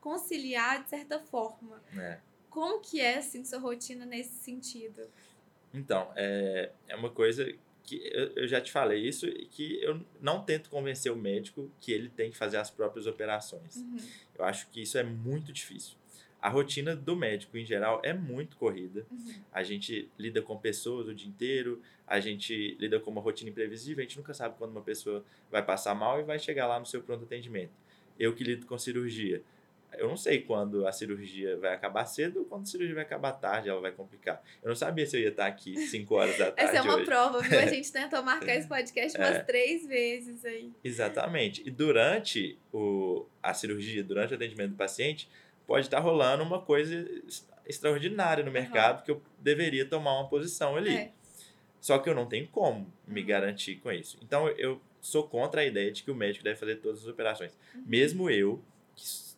conciliar 0.00 0.82
de 0.82 0.90
certa 0.90 1.18
forma. 1.18 1.82
É. 1.96 2.18
Como 2.50 2.80
que 2.80 3.00
é, 3.00 3.18
assim, 3.18 3.44
sua 3.44 3.58
rotina 3.58 4.04
nesse 4.04 4.34
sentido? 4.34 5.02
Então, 5.72 6.10
é, 6.16 6.70
é 6.88 6.96
uma 6.96 7.10
coisa 7.10 7.50
que 7.84 7.96
eu, 8.12 8.32
eu 8.34 8.48
já 8.48 8.60
te 8.60 8.70
falei 8.70 9.00
isso 9.06 9.26
que 9.50 9.82
eu 9.82 10.04
não 10.20 10.44
tento 10.44 10.68
convencer 10.68 11.10
o 11.10 11.16
médico 11.16 11.70
que 11.80 11.92
ele 11.92 12.08
tem 12.08 12.30
que 12.30 12.36
fazer 12.36 12.56
as 12.56 12.70
próprias 12.70 13.06
operações. 13.06 13.76
Uhum. 13.76 13.98
Eu 14.38 14.44
acho 14.44 14.68
que 14.70 14.82
isso 14.82 14.98
é 14.98 15.02
muito 15.02 15.52
difícil. 15.52 15.96
a 16.40 16.48
rotina 16.48 16.96
do 16.96 17.14
médico 17.14 17.56
em 17.58 17.64
geral 17.64 18.00
é 18.02 18.12
muito 18.12 18.56
corrida. 18.56 19.06
Uhum. 19.10 19.34
A 19.52 19.62
gente 19.62 20.10
lida 20.18 20.40
com 20.40 20.56
pessoas 20.56 21.06
o 21.06 21.14
dia 21.14 21.28
inteiro, 21.28 21.82
a 22.06 22.18
gente 22.18 22.76
lida 22.80 22.98
com 22.98 23.10
uma 23.10 23.20
rotina 23.20 23.50
imprevisível, 23.50 24.02
a 24.02 24.06
gente 24.06 24.16
nunca 24.16 24.32
sabe 24.32 24.56
quando 24.56 24.70
uma 24.70 24.82
pessoa 24.82 25.24
vai 25.50 25.64
passar 25.64 25.94
mal 25.94 26.18
e 26.18 26.22
vai 26.22 26.38
chegar 26.38 26.66
lá 26.66 26.80
no 26.80 26.86
seu 26.86 27.02
pronto 27.02 27.24
atendimento. 27.24 27.72
Eu 28.18 28.34
que 28.34 28.42
lido 28.42 28.66
com 28.66 28.78
cirurgia, 28.78 29.42
eu 29.98 30.08
não 30.08 30.16
sei 30.16 30.40
quando 30.42 30.86
a 30.86 30.92
cirurgia 30.92 31.56
vai 31.58 31.74
acabar 31.74 32.04
cedo 32.06 32.40
ou 32.40 32.44
quando 32.44 32.62
a 32.62 32.66
cirurgia 32.66 32.94
vai 32.94 33.04
acabar 33.04 33.32
tarde, 33.32 33.68
ela 33.68 33.80
vai 33.80 33.92
complicar. 33.92 34.42
Eu 34.62 34.68
não 34.68 34.76
sabia 34.76 35.06
se 35.06 35.16
eu 35.16 35.20
ia 35.22 35.28
estar 35.28 35.46
aqui 35.46 35.76
5 35.76 36.14
horas 36.14 36.38
da 36.38 36.50
tarde. 36.52 36.60
Essa 36.76 36.78
é 36.78 36.82
uma 36.82 36.96
hoje. 36.96 37.04
prova, 37.06 37.40
viu? 37.40 37.58
A 37.58 37.66
gente 37.68 37.90
tentou 37.92 38.22
marcar 38.22 38.54
esse 38.54 38.68
podcast 38.68 39.16
umas 39.18 39.36
É. 39.36 39.42
três 39.42 39.86
vezes 39.86 40.44
aí. 40.44 40.72
Exatamente. 40.84 41.62
E 41.66 41.70
durante 41.70 42.58
o, 42.72 43.26
a 43.42 43.52
cirurgia, 43.54 44.02
durante 44.04 44.32
o 44.32 44.36
atendimento 44.36 44.70
do 44.70 44.76
paciente, 44.76 45.28
pode 45.66 45.86
estar 45.86 45.98
rolando 46.00 46.42
uma 46.42 46.60
coisa 46.60 46.94
ex- 46.94 47.46
extraordinária 47.66 48.44
no 48.44 48.50
mercado 48.50 49.02
que 49.04 49.10
eu 49.10 49.22
deveria 49.38 49.84
tomar 49.84 50.18
uma 50.20 50.28
posição 50.28 50.76
ali. 50.76 50.94
É. 50.96 51.10
Só 51.80 51.98
que 51.98 52.08
eu 52.10 52.14
não 52.14 52.26
tenho 52.26 52.46
como 52.48 52.92
me 53.06 53.20
Uhum. 53.22 53.26
garantir 53.26 53.76
com 53.76 53.90
isso. 53.90 54.18
Então 54.22 54.48
eu 54.48 54.80
sou 55.00 55.26
contra 55.26 55.62
a 55.62 55.64
ideia 55.64 55.90
de 55.90 56.02
que 56.02 56.10
o 56.10 56.14
médico 56.14 56.44
deve 56.44 56.58
fazer 56.58 56.76
todas 56.76 57.00
as 57.00 57.06
operações. 57.06 57.56
Uhum. 57.74 57.82
Mesmo 57.86 58.28
eu, 58.30 58.62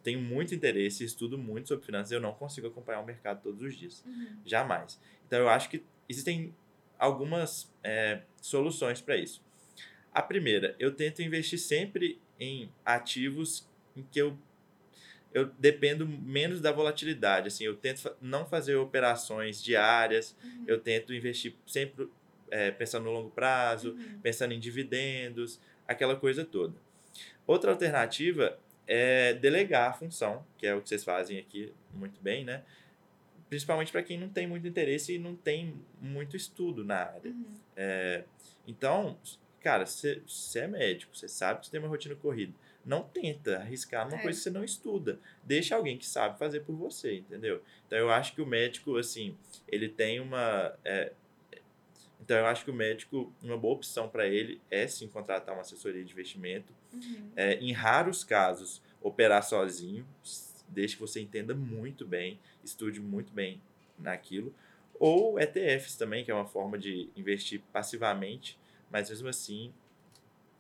tenho 0.03 0.21
muito 0.21 0.55
interesse 0.55 1.05
estudo 1.05 1.39
muito 1.39 1.69
sobre 1.69 1.85
finanças, 1.87 2.11
eu 2.13 2.21
não 2.21 2.33
consigo 2.33 2.67
acompanhar 2.67 3.01
o 3.01 3.07
mercado 3.07 3.43
todos 3.43 3.63
os 3.63 3.77
dias. 3.77 4.05
Uhum. 4.07 4.39
Jamais. 4.45 5.01
Então 5.27 5.39
eu 5.39 5.49
acho 5.49 5.69
que 5.71 5.85
existem 6.09 6.55
algumas 6.99 7.73
é, 7.83 8.23
soluções 8.41 9.01
para 9.01 9.17
isso. 9.17 9.43
A 10.13 10.21
primeira, 10.23 10.75
eu 10.79 10.93
tento 10.95 11.23
investir 11.23 11.59
sempre 11.59 12.21
em 12.39 12.71
ativos 12.85 13.69
em 13.97 14.03
que 14.03 14.21
eu, 14.21 14.37
eu 15.33 15.47
dependo 15.59 16.07
menos 16.07 16.61
da 16.61 16.71
volatilidade. 16.71 17.49
Assim, 17.49 17.65
eu 17.65 17.77
tento 17.77 18.15
não 18.21 18.45
fazer 18.45 18.77
operações 18.77 19.63
diárias, 19.63 20.37
Uhum. 20.45 20.65
eu 20.67 20.79
tento 20.81 21.15
investir 21.15 21.55
sempre 21.67 22.09
é, 22.51 22.71
pensando 22.71 23.05
no 23.05 23.13
longo 23.13 23.31
prazo, 23.31 23.93
Uhum. 23.93 24.21
pensando 24.23 24.53
em 24.53 24.61
dividendos, 24.61 25.59
aquela 25.89 26.15
coisa 26.17 26.45
toda. 26.45 26.75
Outra 27.47 27.71
alternativa 27.73 28.59
é 28.87 29.35
delegar 29.35 29.91
a 29.91 29.93
função, 29.93 30.45
que 30.59 30.67
é 30.67 30.75
o 30.75 30.81
que 30.83 30.89
vocês 30.89 31.05
fazem 31.05 31.39
aqui 31.39 31.73
muito 31.95 32.21
bem, 32.21 32.45
né? 32.45 32.63
Principalmente 33.49 33.93
para 33.93 34.03
quem 34.03 34.19
não 34.19 34.29
tem 34.29 34.47
muito 34.47 34.67
interesse 34.67 35.15
e 35.15 35.19
não 35.19 35.37
tem 35.37 35.75
muito 36.01 36.37
estudo 36.37 36.85
na 36.85 36.97
área. 36.97 37.31
Uhum. 37.31 37.55
É, 37.77 38.25
então, 38.67 39.19
cara, 39.61 39.85
você 39.87 40.23
é 40.57 40.67
médico, 40.67 41.15
você 41.17 41.29
sabe 41.29 41.61
que 41.61 41.67
você 41.67 41.73
tem 41.73 41.81
uma 41.81 41.89
rotina 41.89 42.15
corrida. 42.15 42.53
Não 42.85 43.03
tenta 43.03 43.59
arriscar 43.59 44.07
numa 44.07 44.19
É. 44.19 44.23
coisa 44.23 44.37
que 44.39 44.43
você 44.43 44.51
não 44.51 44.65
estuda. 44.65 45.21
Deixa 45.45 45.77
alguém 45.77 45.97
que 45.97 46.07
sabe 46.07 46.39
fazer 46.39 46.61
por 46.61 46.75
você, 46.75 47.19
entendeu? 47.19 47.63
Então 47.87 47.97
eu 47.99 48.11
acho 48.11 48.35
que 48.35 48.41
o 48.43 48.47
médico, 48.47 48.97
assim, 48.97 49.37
ele 49.69 49.89
tem 49.89 50.19
uma. 50.19 50.75
é, 50.85 51.13
então 52.23 52.37
eu 52.37 52.47
acho 52.47 52.65
que 52.65 52.71
o 52.71 52.75
médico, 52.75 53.33
uma 53.43 53.57
boa 53.57 53.75
opção 53.75 54.09
para 54.09 54.27
ele 54.27 54.61
é 54.71 54.87
sim 54.87 55.09
contratar 55.09 55.55
uma 55.55 55.63
assessoria 55.63 56.05
de 56.05 56.13
investimento. 56.13 56.73
Uhum. 56.93 57.33
É, 57.35 57.55
em 57.55 57.73
raros 57.73 58.23
casos, 58.23 58.81
operar 59.01 59.43
sozinho, 59.43 60.07
desde 60.69 60.97
que 60.97 61.03
você 61.03 61.21
entenda 61.21 61.53
muito 61.53 62.07
bem, 62.07 62.39
estude 62.63 63.01
muito 63.01 63.33
bem 63.33 63.61
naquilo. 63.99 64.55
Ou 65.01 65.39
ETFs 65.41 65.97
também, 65.97 66.25
que 66.25 66.31
é 66.31 66.35
uma 66.35 66.47
forma 66.47 66.79
de 66.79 67.11
investir 67.17 67.61
passivamente, 67.73 68.57
mas 68.89 69.11
mesmo 69.11 69.29
assim, 69.29 69.73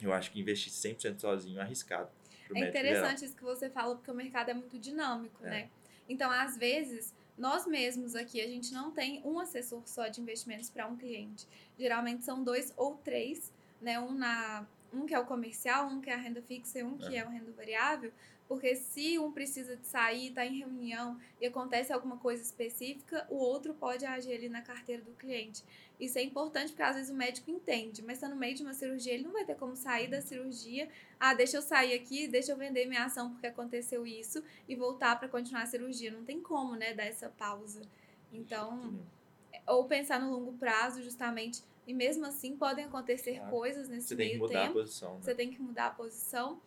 eu 0.00 0.12
acho 0.12 0.32
que 0.32 0.40
investir 0.40 0.72
100% 0.72 1.20
sozinho 1.20 1.60
é 1.60 1.62
arriscado. 1.62 2.10
É 2.54 2.68
interessante 2.68 3.24
isso 3.24 3.36
que 3.36 3.44
você 3.44 3.70
falou, 3.70 3.96
porque 3.96 4.10
o 4.10 4.14
mercado 4.14 4.50
é 4.50 4.54
muito 4.54 4.76
dinâmico, 4.78 5.46
É. 5.46 5.50
né? 5.50 5.70
Então, 6.08 6.28
às 6.28 6.56
vezes, 6.56 7.14
nós 7.36 7.66
mesmos 7.66 8.14
aqui, 8.14 8.40
a 8.40 8.46
gente 8.46 8.72
não 8.72 8.90
tem 8.90 9.22
um 9.24 9.38
assessor 9.38 9.82
só 9.86 10.08
de 10.08 10.20
investimentos 10.20 10.70
para 10.70 10.86
um 10.86 10.96
cliente. 10.96 11.46
Geralmente 11.78 12.24
são 12.24 12.42
dois 12.42 12.72
ou 12.76 12.96
três, 12.96 13.52
né? 13.80 13.98
Um, 13.98 14.12
na, 14.12 14.66
um 14.92 15.06
que 15.06 15.14
é 15.14 15.18
o 15.18 15.24
comercial, 15.26 15.86
um 15.88 16.00
que 16.00 16.10
é 16.10 16.14
a 16.14 16.16
renda 16.18 16.42
fixa 16.42 16.78
e 16.78 16.82
um 16.82 16.96
que 16.98 17.14
É. 17.16 17.20
é 17.20 17.24
o 17.26 17.28
renda 17.28 17.52
variável. 17.52 18.12
Porque 18.48 18.74
se 18.76 19.18
um 19.18 19.32
precisa 19.32 19.76
de 19.76 19.86
sair, 19.86 20.28
está 20.28 20.44
em 20.44 20.58
reunião 20.58 21.18
e 21.40 21.46
acontece 21.46 21.90
alguma 21.92 22.18
coisa 22.18 22.42
específica, 22.42 23.26
o 23.30 23.36
outro 23.36 23.72
pode 23.72 24.04
agir 24.04 24.34
ali 24.34 24.48
na 24.48 24.60
carteira 24.60 25.02
do 25.02 25.12
cliente. 25.12 25.64
Isso 25.98 26.18
é 26.18 26.22
importante 26.22 26.68
porque 26.72 26.82
às 26.82 26.96
vezes 26.96 27.10
o 27.10 27.14
médico 27.14 27.50
entende, 27.50 28.02
mas 28.02 28.14
está 28.18 28.28
no 28.28 28.36
meio 28.36 28.54
de 28.54 28.62
uma 28.62 28.74
cirurgia, 28.74 29.14
ele 29.14 29.22
não 29.22 29.32
vai 29.32 29.44
ter 29.44 29.54
como 29.54 29.74
sair 29.74 30.08
da 30.08 30.20
cirurgia. 30.20 30.88
Ah, 31.18 31.32
deixa 31.32 31.56
eu 31.56 31.62
sair 31.62 31.94
aqui, 31.94 32.26
deixa 32.28 32.52
eu 32.52 32.56
vender 32.56 32.86
minha 32.86 33.04
ação 33.04 33.30
porque 33.30 33.46
aconteceu 33.46 34.06
isso 34.06 34.42
e 34.68 34.74
voltar 34.74 35.18
para 35.18 35.28
continuar 35.28 35.62
a 35.62 35.66
cirurgia. 35.66 36.10
Não 36.10 36.24
tem 36.24 36.40
como, 36.40 36.74
né, 36.74 36.92
dar 36.92 37.04
essa 37.04 37.30
pausa. 37.30 37.80
Então, 38.32 38.98
ou 39.66 39.84
pensar 39.84 40.20
no 40.20 40.30
longo 40.30 40.52
prazo, 40.54 41.02
justamente. 41.02 41.62
E 41.86 41.92
mesmo 41.92 42.24
assim, 42.24 42.56
podem 42.56 42.84
acontecer 42.84 43.40
coisas 43.50 43.88
nesse 43.88 44.08
Você 44.08 44.16
tem 44.16 44.26
que 44.30 44.32
meio 44.38 44.46
mudar 44.46 44.60
a 44.60 44.62
tempo. 44.66 44.74
posição. 44.74 45.14
né? 45.14 45.20
Você 45.20 45.34
tem 45.34 45.50
que 45.50 45.60
mudar 45.60 45.86
a 45.86 45.90
posição. 45.90 46.60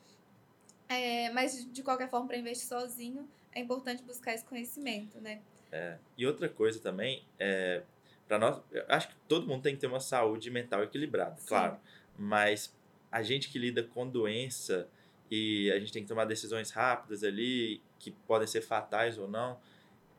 É, 0.90 1.30
mas, 1.32 1.72
de 1.72 1.82
qualquer 1.82 2.10
forma, 2.10 2.28
para 2.28 2.38
investir 2.38 2.68
sozinho, 2.68 3.28
é 3.54 3.60
importante 3.60 4.04
buscar 4.04 4.34
esse 4.34 4.44
conhecimento, 4.44 5.20
né? 5.20 5.42
É. 5.72 5.98
E 6.18 6.28
outra 6.28 6.48
coisa 6.50 6.80
também, 6.80 7.24
é, 7.40 7.82
para 8.28 8.38
nós, 8.38 8.62
eu 8.72 8.84
acho 8.90 9.08
que 9.08 9.16
todo 9.28 9.48
mundo 9.48 9.64
tem 9.64 9.74
que 9.76 9.82
ter 9.82 9.88
uma 9.88 10.00
saúde 10.00 10.52
mental 10.52 10.84
equilibrada, 10.84 11.38
Sim. 11.38 11.48
claro. 11.48 11.78
Mas 12.18 12.74
a 13.12 13.24
gente 13.24 13.50
que 13.50 13.58
lida 13.58 13.84
com 13.84 14.08
doença 14.08 14.88
e 15.32 15.72
a 15.72 15.80
gente 15.80 15.92
tem 15.92 16.04
que 16.04 16.08
tomar 16.08 16.26
decisões 16.26 16.72
rápidas 16.72 17.24
ali, 17.24 17.82
que 17.98 18.12
podem 18.12 18.48
ser 18.48 18.62
fatais 18.62 19.18
ou 19.18 19.28
não, 19.28 19.60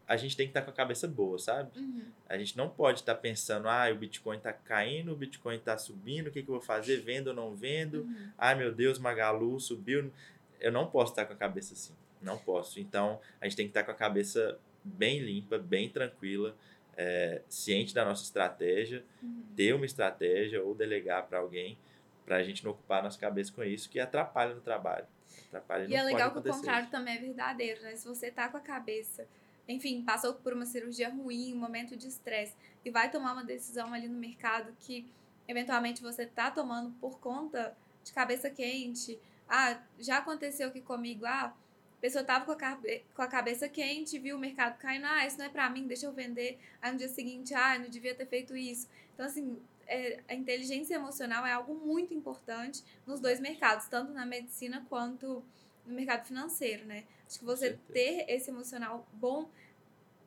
a 0.07 0.17
gente 0.17 0.37
tem 0.37 0.47
que 0.47 0.51
estar 0.51 0.63
com 0.63 0.71
a 0.71 0.75
cabeça 0.75 1.09
boa, 1.09 1.39
sabe? 1.39 1.79
Uhum. 1.79 2.05
A 2.29 2.39
gente 2.39 2.57
não 2.57 2.69
pode 2.69 3.01
estar 3.01 3.15
pensando, 3.17 3.69
ah, 3.69 3.91
o 3.91 3.97
Bitcoin 3.97 4.37
está 4.37 4.53
caindo, 4.53 5.13
o 5.13 5.17
Bitcoin 5.17 5.57
está 5.57 5.77
subindo, 5.77 6.29
o 6.29 6.31
que, 6.31 6.43
que 6.43 6.49
eu 6.49 6.55
vou 6.55 6.63
fazer? 6.63 7.01
Vendo 7.01 7.29
ou 7.29 7.35
não 7.35 7.55
vendo? 7.55 8.03
Uhum. 8.03 8.31
Ai 8.39 8.55
meu 8.55 8.73
Deus, 8.73 8.99
Magalu 8.99 9.59
subiu. 9.59 10.13
Eu 10.61 10.71
não 10.71 10.87
posso 10.87 11.13
estar 11.13 11.25
com 11.27 11.33
a 11.33 11.37
cabeça 11.37 11.75
assim. 11.75 11.93
Não 12.23 12.39
posso. 12.39 12.79
Então, 12.81 13.21
a 13.41 13.45
gente 13.45 13.57
tem 13.57 13.67
que 13.67 13.71
estar 13.71 13.83
com 13.83 13.91
a 13.91 13.95
cabeça 13.95 14.59
bem 14.83 15.19
limpa, 15.19 15.59
bem 15.59 15.89
tranquila, 15.89 16.57
é, 16.97 17.43
ciente 17.49 17.93
da 17.93 18.05
nossa 18.05 18.23
estratégia, 18.23 19.05
Uhum. 19.23 19.43
ter 19.57 19.75
uma 19.75 19.85
estratégia 19.85 20.63
ou 20.63 20.75
delegar 20.75 21.27
para 21.27 21.39
alguém, 21.39 21.77
para 22.25 22.37
a 22.37 22.43
gente 22.43 22.65
não 22.65 22.71
ocupar 22.73 23.03
nossa 23.03 23.19
cabeça 23.19 23.53
com 23.53 23.63
isso, 23.63 23.91
que 23.91 24.01
atrapalha 24.01 24.55
no 24.55 24.61
trabalho. 24.61 25.07
Atrapalha 25.49 25.87
E 25.89 25.95
é 25.95 26.03
legal 26.03 26.31
que 26.33 26.39
o 26.39 26.43
contrário 26.43 26.89
também 26.89 27.17
é 27.17 27.19
verdadeiro, 27.19 27.83
né? 27.83 27.95
Se 27.97 28.07
você 28.07 28.31
tá 28.31 28.49
com 28.49 28.57
a 28.57 28.61
cabeça, 28.61 29.27
enfim, 29.69 30.03
passou 30.03 30.35
por 30.35 30.53
uma 30.53 30.65
cirurgia 30.67 31.09
ruim, 31.09 31.55
um 31.55 31.59
momento 31.59 31.97
de 31.97 32.07
estresse, 32.07 32.55
e 32.85 32.91
vai 32.91 33.11
tomar 33.11 33.33
uma 33.33 33.45
decisão 33.45 33.93
ali 33.93 34.09
no 34.09 34.19
mercado 34.19 34.75
que 34.81 35.07
eventualmente 35.49 36.03
você 36.03 36.27
tá 36.27 36.51
tomando 36.51 36.91
por 37.01 37.19
conta 37.19 37.77
de 38.05 38.13
cabeça 38.13 38.51
quente. 38.51 39.19
Ah, 39.49 39.81
já 39.99 40.19
aconteceu 40.19 40.69
aqui 40.69 40.81
comigo, 40.81 41.25
ah, 41.27 41.55
a 41.97 42.01
pessoa 42.01 42.23
tava 42.25 42.45
com 42.45 42.53
a, 42.53 42.57
cabe- 42.57 43.05
com 43.15 43.23
a 43.23 43.27
cabeça 43.29 43.69
quente, 43.69 44.19
viu 44.19 44.37
o 44.37 44.39
mercado 44.39 44.79
caindo, 44.79 45.07
ah, 45.07 45.27
isso 45.27 45.39
não 45.39 45.47
é 45.47 45.49
pra 45.49 45.69
mim, 45.71 45.87
deixa 45.87 46.07
eu 46.07 46.13
vender. 46.13 46.59
Aí 46.81 46.93
no 46.93 46.99
dia 46.99 47.09
seguinte, 47.09 47.55
ah, 47.55 47.79
não 47.79 47.89
devia 47.89 48.15
ter 48.15 48.27
feito 48.27 48.57
isso. 48.57 48.89
Então, 49.15 49.27
assim, 49.27 49.59
é, 49.87 50.21
a 50.29 50.35
inteligência 50.35 50.95
emocional 50.95 51.47
é 51.47 51.53
algo 51.53 51.75
muito 51.75 52.13
importante 52.13 52.85
nos 53.07 53.21
dois 53.21 53.41
mercados, 53.41 53.87
tanto 53.89 54.13
na 54.13 54.27
medicina 54.27 54.85
quanto 54.89 55.43
no 55.87 55.95
mercado 55.95 56.27
financeiro, 56.27 56.85
né? 56.85 57.05
Acho 57.27 57.39
que 57.39 57.45
você 57.45 57.79
ter 57.93 58.25
esse 58.29 58.51
emocional 58.51 59.07
bom, 59.13 59.51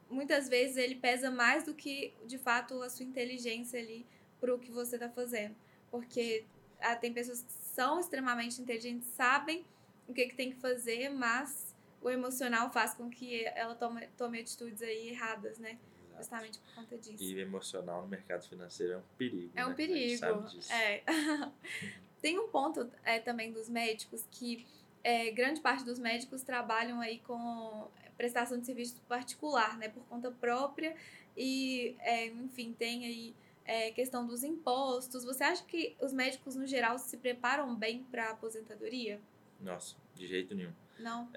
muitas 0.09 0.49
vezes 0.49 0.77
ele 0.77 0.95
pesa 0.95 1.31
mais 1.31 1.63
do 1.63 1.73
que, 1.73 2.13
de 2.25 2.37
fato, 2.37 2.81
a 2.81 2.89
sua 2.89 3.05
inteligência 3.05 3.79
ali 3.79 4.05
pro 4.39 4.59
que 4.59 4.71
você 4.71 4.97
tá 4.97 5.09
fazendo. 5.09 5.55
Porque 5.89 6.45
ah, 6.79 6.95
tem 6.95 7.13
pessoas 7.13 7.41
que 7.41 7.51
são 7.51 7.99
extremamente 7.99 8.61
inteligentes, 8.61 9.07
sabem 9.09 9.65
o 10.07 10.13
que, 10.13 10.27
que 10.27 10.35
tem 10.35 10.51
que 10.51 10.57
fazer, 10.57 11.09
mas 11.09 11.75
o 12.01 12.09
emocional 12.09 12.71
faz 12.71 12.93
com 12.93 13.09
que 13.09 13.45
ela 13.45 13.75
tome, 13.75 14.07
tome 14.17 14.39
atitudes 14.39 14.81
aí 14.81 15.09
erradas, 15.09 15.57
né? 15.59 15.71
Exato. 15.71 16.17
Justamente 16.17 16.59
por 16.59 16.75
conta 16.75 16.97
disso. 16.97 17.23
E 17.23 17.35
o 17.35 17.39
emocional 17.39 18.01
no 18.01 18.07
mercado 18.07 18.43
financeiro 18.47 18.93
é 18.93 18.97
um 18.97 19.03
perigo. 19.17 19.51
É 19.55 19.65
um 19.65 19.69
né? 19.69 19.75
A 19.75 19.77
gente 19.77 19.87
perigo. 19.87 20.17
sabe 20.17 20.49
disso. 20.49 20.71
É. 20.73 21.03
Tem 22.21 22.37
um 22.37 22.49
ponto 22.49 22.89
é, 23.03 23.19
também 23.19 23.51
dos 23.51 23.69
médicos 23.69 24.25
que 24.29 24.67
é, 25.03 25.31
grande 25.31 25.61
parte 25.61 25.83
dos 25.85 25.99
médicos 25.99 26.41
trabalham 26.43 26.99
aí 26.99 27.19
com 27.19 27.89
prestação 28.17 28.59
de 28.59 28.65
serviço 28.65 29.01
particular, 29.07 29.77
né, 29.77 29.87
por 29.87 30.03
conta 30.05 30.29
própria 30.29 30.95
e, 31.37 31.95
é, 31.99 32.27
enfim, 32.27 32.73
tem 32.77 33.05
aí 33.05 33.35
é, 33.63 33.91
questão 33.91 34.27
dos 34.27 34.43
impostos. 34.43 35.23
Você 35.23 35.43
acha 35.43 35.63
que 35.63 35.95
os 36.01 36.11
médicos 36.11 36.55
no 36.55 36.67
geral 36.67 36.97
se 36.99 37.15
preparam 37.17 37.73
bem 37.75 38.03
para 38.11 38.31
aposentadoria? 38.31 39.21
Nossa, 39.61 39.95
de 40.15 40.27
jeito 40.27 40.53
nenhum. 40.53 40.73
Não. 40.99 41.29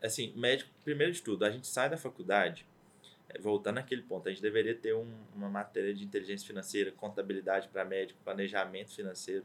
assim, 0.00 0.32
médico, 0.36 0.70
primeiro 0.84 1.12
de 1.12 1.20
tudo, 1.20 1.44
a 1.44 1.50
gente 1.50 1.66
sai 1.66 1.90
da 1.90 1.96
faculdade, 1.96 2.64
eh, 3.28 3.38
voltando 3.40 3.78
àquele 3.78 4.02
ponto, 4.02 4.28
a 4.28 4.30
gente 4.30 4.42
deveria 4.42 4.74
ter 4.74 4.94
um- 4.94 5.24
uma 5.34 5.48
matéria 5.48 5.92
de 5.92 6.04
inteligência 6.04 6.46
financeira, 6.46 6.92
contabilidade 6.92 7.66
para 7.68 7.84
médico, 7.84 8.20
planejamento 8.22 8.94
financeiro. 8.94 9.44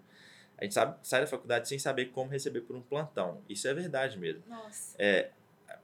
A 0.60 0.64
gente 0.64 0.74
sabe, 0.74 0.98
sai 1.02 1.22
da 1.22 1.28
faculdade 1.28 1.68
sem 1.68 1.80
saber 1.80 2.08
como 2.08 2.30
receber 2.30 2.62
por 2.62 2.76
um 2.76 2.82
plantão. 2.82 3.42
Isso 3.48 3.68
é 3.68 3.74
verdade 3.74 4.18
mesmo. 4.20 4.44
Nossa. 4.48 4.96
É, 5.00 5.32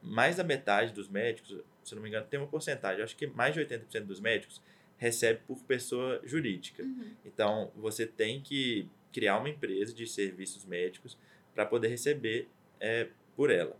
mais 0.02 0.36
da 0.36 0.44
metade 0.44 0.92
dos 0.92 1.08
médicos, 1.08 1.56
se 1.82 1.94
não 1.94 2.02
me 2.02 2.08
engano, 2.08 2.26
tem 2.26 2.38
uma 2.38 2.46
porcentagem, 2.46 3.02
acho 3.02 3.16
que 3.16 3.26
mais 3.26 3.54
de 3.54 3.60
80% 3.60 4.04
dos 4.04 4.20
médicos 4.20 4.60
recebe 4.98 5.40
por 5.46 5.58
pessoa 5.64 6.20
jurídica. 6.24 6.82
Uhum. 6.82 7.14
Então, 7.24 7.72
você 7.74 8.06
tem 8.06 8.40
que 8.40 8.88
criar 9.12 9.38
uma 9.38 9.48
empresa 9.48 9.94
de 9.94 10.06
serviços 10.06 10.64
médicos 10.66 11.16
para 11.54 11.64
poder 11.64 11.88
receber 11.88 12.48
é, 12.78 13.08
por 13.34 13.50
ela. 13.50 13.76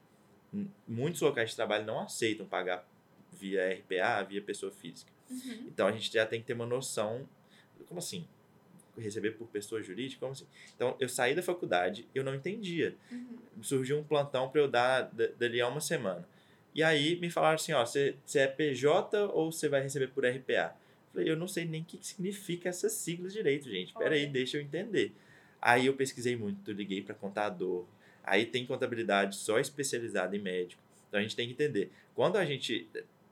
M- 0.53 0.71
Muitos 0.89 1.21
locais 1.21 1.51
de 1.51 1.57
trabalho 1.57 1.85
não 1.85 2.01
aceitam 2.01 2.47
pagar 2.47 2.87
via 3.33 3.69
RPA, 3.71 4.23
via 4.23 4.41
pessoa 4.41 4.73
física. 4.73 5.13
Uhum. 5.31 5.65
Então, 5.67 5.87
a 5.87 5.93
gente 5.93 6.11
já 6.13 6.25
tem 6.25 6.41
que 6.41 6.47
ter 6.47 6.55
uma 6.55 6.65
noção, 6.67 7.29
como 7.87 7.99
assim? 7.99 8.27
Receber 8.99 9.33
por 9.33 9.47
pessoa 9.49 9.83
jurídica? 9.83 10.21
Como 10.21 10.33
assim? 10.33 10.47
Então, 10.75 10.97
eu 10.99 11.09
saí 11.09 11.35
da 11.35 11.43
faculdade, 11.43 12.07
eu 12.15 12.25
não 12.25 12.35
entendia 12.35 12.95
Uhum. 13.11 13.37
surgiu 13.63 13.99
um 13.99 14.05
plantão 14.05 14.49
para 14.49 14.61
eu 14.61 14.69
dar 14.69 15.03
da- 15.03 15.27
dali 15.39 15.61
a 15.61 15.69
uma 15.69 15.81
semana. 15.81 16.27
E 16.75 16.83
aí 16.83 17.17
me 17.21 17.31
falaram 17.31 17.55
assim, 17.55 17.73
ó, 17.73 17.85
você 17.85 18.15
é 18.35 18.47
PJ 18.47 19.19
ou 19.33 19.51
você 19.51 19.69
vai 19.69 19.81
receber 19.83 20.09
por 20.09 20.25
RPA? 20.25 20.75
Eu 20.77 21.13
falei, 21.13 21.31
eu 21.31 21.37
não 21.37 21.49
sei 21.49 21.65
nem 21.65 21.81
o 21.81 21.85
que 21.85 21.99
significa 22.03 22.69
essas 22.69 22.93
siglas 22.93 23.33
direito, 23.33 23.69
gente. 23.71 23.95
Pera 23.95 24.15
aí, 24.15 24.25
Olha. 24.25 24.33
deixa 24.33 24.59
eu 24.59 24.61
entender. 24.61 25.13
Aí 25.61 25.87
eu 25.87 25.95
pesquisei 25.95 26.37
muito, 26.37 26.71
liguei 26.73 27.01
para 27.03 27.15
contador. 27.15 27.87
Aí 28.23 28.45
tem 28.45 28.67
contabilidade 28.67 29.37
só 29.37 29.59
especializada 29.59 30.37
em 30.37 30.41
médico. 30.41 30.83
Então 31.09 31.19
a 31.19 31.23
gente 31.23 31.35
tem 31.35 31.47
que 31.47 31.55
entender. 31.55 31.91
Quando 32.15 32.37
a 32.37 32.45
gente 32.45 32.87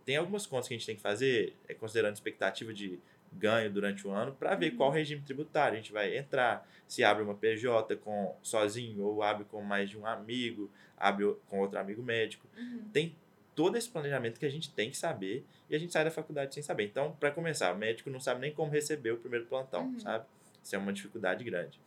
tem 0.06 0.16
algumas 0.16 0.46
contas 0.46 0.68
que 0.68 0.74
a 0.74 0.76
gente 0.78 0.86
tem 0.86 0.96
que 0.96 1.02
fazer, 1.02 1.54
é, 1.68 1.74
considerando 1.74 2.14
expectativa 2.14 2.72
de 2.72 2.98
ganho 3.36 3.70
durante 3.70 4.06
o 4.06 4.10
ano, 4.10 4.32
para 4.34 4.54
ver 4.54 4.70
Uhum. 4.72 4.76
qual 4.76 4.90
regime 4.90 5.22
tributário 5.22 5.74
a 5.74 5.80
gente 5.80 5.92
vai 5.92 6.16
entrar. 6.16 6.68
Se 6.86 7.02
abre 7.04 7.22
uma 7.22 7.34
PJ 7.34 7.96
com 7.96 8.36
sozinho 8.42 9.02
ou 9.04 9.22
abre 9.22 9.44
com 9.44 9.60
mais 9.62 9.90
de 9.90 9.98
um 9.98 10.06
amigo, 10.06 10.70
abre 10.96 11.34
com 11.48 11.60
outro 11.60 11.78
amigo 11.78 12.02
médico. 12.02 12.46
Uhum. 12.56 12.88
Tem 12.92 13.16
todo 13.54 13.76
esse 13.76 13.88
planejamento 13.88 14.38
que 14.40 14.46
a 14.46 14.50
gente 14.50 14.70
tem 14.72 14.90
que 14.90 14.96
saber 14.96 15.44
e 15.70 15.74
a 15.76 15.78
gente 15.78 15.92
sai 15.92 16.04
da 16.04 16.10
faculdade 16.10 16.54
sem 16.54 16.62
saber. 16.62 16.84
Então, 16.84 17.12
para 17.18 17.30
começar, 17.30 17.72
o 17.72 17.78
médico 17.78 18.10
não 18.10 18.18
sabe 18.20 18.40
nem 18.40 18.52
como 18.52 18.70
receber 18.72 19.12
o 19.12 19.16
primeiro 19.18 19.46
plantão, 19.46 19.86
Uhum. 19.86 19.98
sabe? 20.00 20.26
Isso 20.62 20.74
é 20.74 20.78
uma 20.78 20.92
dificuldade 20.92 21.44
grande. 21.44 21.80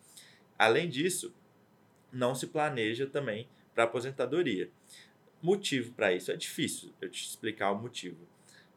Além 0.57 0.87
disso, 0.89 1.33
não 2.11 2.33
se 2.35 2.47
planeja 2.47 3.05
também 3.05 3.47
para 3.75 3.83
aposentadoria. 3.83 4.69
Motivo 5.41 5.91
para 5.93 6.11
isso 6.13 6.31
é 6.31 6.35
difícil 6.35 6.91
eu 7.01 7.09
te 7.09 7.23
explicar 7.27 7.71
o 7.71 7.75
motivo. 7.79 8.17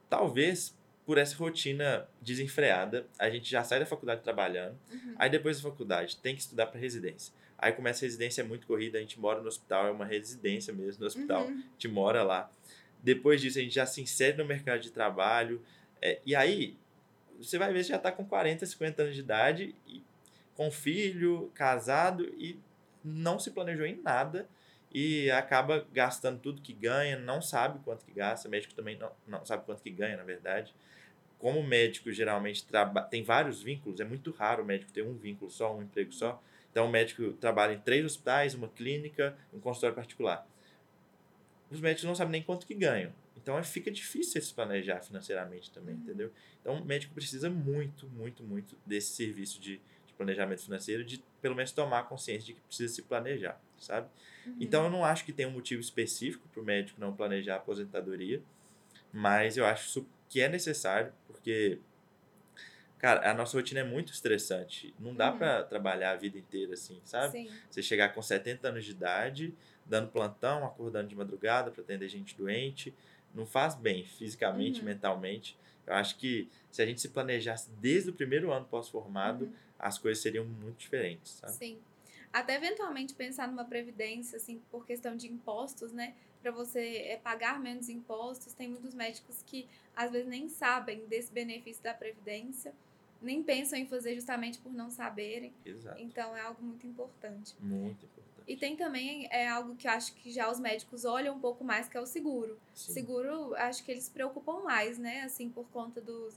Talvez 0.09 0.77
por 1.11 1.19
essa 1.19 1.37
rotina 1.37 2.07
desenfreada, 2.23 3.05
a 3.19 3.29
gente 3.29 3.50
já 3.50 3.64
sai 3.64 3.81
da 3.81 3.85
faculdade 3.87 4.23
trabalhando, 4.23 4.79
Uhum. 4.93 5.14
aí 5.19 5.29
depois 5.29 5.57
da 5.61 5.69
faculdade 5.69 6.17
tem 6.19 6.37
que 6.37 6.40
estudar 6.40 6.67
para 6.69 6.79
residência. 6.79 7.35
Aí 7.59 7.73
começa 7.73 8.05
a 8.05 8.07
residência 8.07 8.43
é 8.43 8.45
muito 8.45 8.64
corrida, 8.64 8.97
a 8.97 9.00
gente 9.00 9.19
mora 9.19 9.40
no 9.40 9.49
hospital, 9.49 9.88
é 9.88 9.90
uma 9.90 10.05
residência 10.05 10.73
mesmo 10.73 11.00
no 11.00 11.09
hospital, 11.09 11.47
Uhum. 11.47 11.59
a 11.59 11.73
gente 11.73 11.88
mora 11.88 12.23
lá. 12.23 12.49
Depois 13.02 13.40
disso 13.40 13.59
a 13.59 13.61
gente 13.62 13.75
já 13.75 13.85
se 13.87 14.00
insere 14.00 14.37
no 14.37 14.45
mercado 14.45 14.81
de 14.83 14.93
trabalho, 14.93 15.61
é, 16.00 16.21
e 16.25 16.37
aí 16.37 16.79
você 17.40 17.59
vai 17.59 17.73
ver 17.73 17.83
que 17.83 17.88
já 17.88 17.97
está 17.97 18.12
com 18.12 18.25
40, 18.25 18.64
50 18.64 19.02
anos 19.02 19.14
de 19.17 19.21
idade, 19.21 19.75
e, 19.88 20.05
com 20.55 20.71
filho, 20.71 21.50
casado 21.57 22.23
e 22.38 22.57
não 23.02 23.37
se 23.40 23.50
planejou 23.50 23.85
em 23.85 24.00
nada 24.00 24.49
e 24.93 25.29
acaba 25.33 25.85
gastando 25.93 26.38
tudo 26.38 26.62
que 26.62 26.73
ganha, 26.73 27.19
não 27.19 27.43
sabe 27.43 27.81
quanto 27.85 28.05
que 28.05 28.12
gasta, 28.12 28.47
o 28.47 28.50
médico 28.50 28.75
também 28.75 28.97
não, 28.97 29.11
não 29.26 29.45
sabe 29.45 29.64
quanto 29.64 29.83
que 29.83 29.90
ganha, 29.90 30.17
na 30.17 30.23
verdade. 30.25 30.73
Como 31.40 31.59
o 31.59 31.66
médico 31.66 32.12
geralmente 32.12 32.64
traba- 32.66 33.02
tem 33.02 33.23
vários 33.25 33.62
vínculos, 33.62 33.99
é 33.99 34.04
muito 34.04 34.30
raro 34.30 34.62
o 34.62 34.66
médico 34.66 34.92
ter 34.92 35.02
um 35.02 35.16
vínculo 35.16 35.50
só, 35.50 35.75
um 35.75 35.82
emprego 35.82 36.12
só. 36.12 36.40
Então 36.70 36.87
o 36.87 36.90
médico 36.90 37.32
trabalha 37.32 37.73
em 37.73 37.80
três 37.80 38.04
hospitais, 38.04 38.54
uma 38.54 38.68
clínica, 38.68 39.37
um 39.52 39.59
consultório 39.59 39.97
particular. 39.97 40.47
Os 41.70 41.80
médicos 41.80 42.04
não 42.04 42.14
sabem 42.14 42.32
nem 42.32 42.42
quanto 42.42 42.66
que 42.66 42.75
ganham. 42.75 43.12
Então 43.37 43.59
é- 43.59 43.62
fica 43.62 43.90
difícil 43.90 44.40
se 44.42 44.52
planejar 44.52 45.00
financeiramente 45.00 45.70
também, 45.70 45.94
Uhum. 45.94 46.00
entendeu? 46.02 46.32
Então 46.61 46.75
o 46.76 46.85
médico 46.85 47.14
precisa 47.14 47.49
muito, 47.49 48.06
muito, 48.09 48.42
muito 48.44 48.76
desse 48.85 49.14
serviço 49.14 49.59
de, 49.61 49.80
de 50.06 50.12
planejamento 50.16 50.61
financeiro, 50.62 51.02
de 51.04 51.25
pelo 51.40 51.54
menos 51.54 51.73
tomar 51.73 52.02
consciência 52.06 52.49
de 52.49 52.52
que 52.54 52.60
precisa 52.60 52.93
se 52.95 53.02
planejar, 53.02 53.58
sabe? 53.78 54.08
Uhum. 54.45 54.56
Então 54.60 54.84
eu 54.84 54.91
não 54.91 55.04
acho 55.04 55.25
que 55.25 55.32
tem 55.32 55.47
um 55.47 55.50
motivo 55.52 55.80
específico 55.80 56.47
para 56.52 56.60
o 56.60 56.65
médico 56.65 57.00
não 57.00 57.15
planejar 57.17 57.54
a 57.54 57.56
aposentadoria, 57.56 58.43
mas 59.12 59.56
eu 59.56 59.65
acho 59.65 59.88
que 60.30 60.40
é 60.40 60.49
necessário, 60.49 61.12
porque, 61.26 61.78
cara, 62.99 63.30
a 63.30 63.34
nossa 63.34 63.56
rotina 63.56 63.80
é 63.80 63.84
muito 63.84 64.12
estressante. 64.12 64.95
Não 64.99 65.14
dá 65.14 65.32
Uhum. 65.32 65.38
para 65.38 65.62
trabalhar 65.64 66.12
a 66.12 66.16
vida 66.16 66.38
inteira 66.38 66.75
assim, 66.75 67.00
sabe? 67.04 67.32
Sim. 67.32 67.50
Você 67.69 67.82
chegar 67.82 68.14
com 68.14 68.23
70 68.23 68.69
anos 68.69 68.84
de 68.84 68.93
idade, 68.93 69.54
dando 69.84 70.08
plantão, 70.08 70.64
acordando 70.64 71.08
de 71.08 71.16
madrugada 71.16 71.71
para 71.71 71.82
atender 71.82 72.08
gente 72.08 72.34
doente, 72.36 72.95
não 73.34 73.45
faz 73.45 73.75
bem 73.75 74.04
fisicamente, 74.04 74.80
Uhum. 74.80 74.86
mentalmente. 74.86 75.58
Eu 75.86 75.95
acho 75.95 76.16
que 76.16 76.49
se 76.71 76.80
a 76.80 76.86
gente 76.86 77.00
se 77.00 77.08
planejasse 77.08 77.69
desde 77.80 78.10
o 78.10 78.12
primeiro 78.12 78.52
ano 78.52 78.64
pós-formado, 78.66 79.47
Uhum. 79.47 79.52
as 79.78 79.99
coisas 79.99 80.23
seriam 80.23 80.45
muito 80.45 80.78
diferentes, 80.78 81.32
sabe? 81.32 81.52
Sim. 81.54 81.78
Até 82.32 82.54
eventualmente 82.54 83.12
pensar 83.14 83.49
numa 83.49 83.64
previdência, 83.64 84.36
assim, 84.36 84.62
por 84.71 84.86
questão 84.86 85.16
de 85.16 85.26
impostos, 85.26 85.93
né? 85.93 86.14
Para 86.43 86.50
você 86.50 86.99
é, 87.07 87.17
pagar 87.17 87.61
menos 87.61 87.89
impostos. 87.89 88.53
Tem 88.53 88.69
muitos 88.69 88.95
médicos 88.95 89.43
que 89.47 89.69
às 89.95 90.11
vezes 90.11 90.26
nem 90.29 90.49
sabem 90.49 91.07
desse 91.07 91.33
benefício 91.33 91.83
da 91.83 91.93
previdência, 91.93 92.73
nem 93.21 93.43
pensam 93.43 93.79
em 93.79 93.87
fazer 93.87 94.15
justamente 94.15 94.59
por 94.59 94.73
não 94.73 94.91
saberem. 94.91 95.53
Exato. 95.65 96.00
Então 96.00 96.35
é 96.37 96.41
algo 96.41 96.63
muito 96.63 96.87
importante. 96.87 97.55
Muito 97.61 98.05
importante. 98.07 98.31
E 98.49 98.57
tem 98.57 98.75
também 98.76 99.29
é 99.31 99.47
algo 99.47 99.76
que 99.76 99.87
eu 99.87 99.93
acho 99.93 100.15
que 100.15 100.31
já 100.31 100.50
os 100.50 100.59
médicos 100.59 101.05
olham 101.05 101.37
um 101.37 101.41
pouco 101.41 101.63
mais, 101.63 101.89
que 101.89 101.97
é 101.97 102.00
o 102.00 102.07
seguro. 102.07 102.59
Sim. 102.75 102.93
Seguro, 102.93 103.55
acho 103.55 103.85
que 103.85 103.93
eles 103.93 104.05
se 104.05 104.11
preocupam 104.11 104.63
mais, 104.63 104.99
né? 104.99 105.21
Assim, 105.23 105.49
por 105.50 105.69
conta 105.69 106.00
dos. 106.00 106.35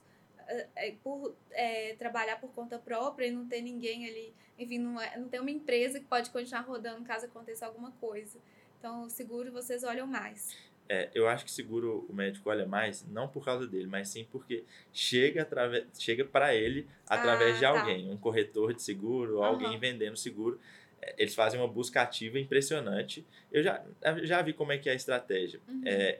eh, 0.47 0.67
eh, 0.75 0.95
por 1.03 1.33
eh, 1.51 1.95
trabalhar 1.97 2.39
por 2.39 2.51
conta 2.51 2.77
própria 2.77 3.27
e 3.27 3.31
não 3.31 3.47
ter 3.47 3.61
ninguém 3.61 4.05
ali. 4.07 4.33
Enfim, 4.59 4.77
não, 4.77 5.01
é, 5.01 5.17
não 5.17 5.27
ter 5.29 5.39
uma 5.39 5.49
empresa 5.49 5.99
que 5.99 6.05
pode 6.05 6.29
continuar 6.29 6.61
rodando 6.61 7.03
caso 7.03 7.25
aconteça 7.25 7.65
alguma 7.65 7.91
coisa. 7.93 8.37
Então, 8.83 9.03
o 9.03 9.09
seguro 9.09 9.49
vocês 9.49 9.81
olham 9.85 10.05
mais. 10.05 10.57
É, 10.89 11.09
eu 11.15 11.25
acho 11.29 11.45
que 11.45 11.51
seguro 11.51 12.05
o 12.09 12.13
médico 12.13 12.49
olha 12.49 12.65
mais, 12.65 13.07
não 13.07 13.29
por 13.29 13.45
causa 13.45 13.65
dele, 13.65 13.87
mas 13.87 14.09
sim 14.09 14.27
porque 14.29 14.65
chega, 14.91 15.43
atrave- 15.43 15.85
chega 15.97 16.25
para 16.25 16.53
ele 16.53 16.85
através 17.07 17.51
Ah, 17.51 17.55
de 17.55 17.61
tá. 17.61 17.69
alguém, 17.69 18.11
um 18.11 18.17
corretor 18.17 18.73
de 18.73 18.81
seguro, 18.83 19.37
ou 19.37 19.43
alguém 19.45 19.79
vendendo 19.79 20.17
seguro. 20.17 20.59
É, 21.01 21.15
Eles 21.17 21.33
fazem 21.33 21.61
uma 21.61 21.67
busca 21.69 22.01
ativa 22.01 22.37
impressionante. 22.37 23.25
Eu 23.53 23.63
já, 23.63 23.81
já 24.23 24.41
vi 24.41 24.51
como 24.51 24.73
é 24.73 24.77
que 24.77 24.89
é 24.89 24.91
a 24.91 24.95
estratégia. 24.95 25.61
Uhum. 25.65 25.83
É, 25.85 26.19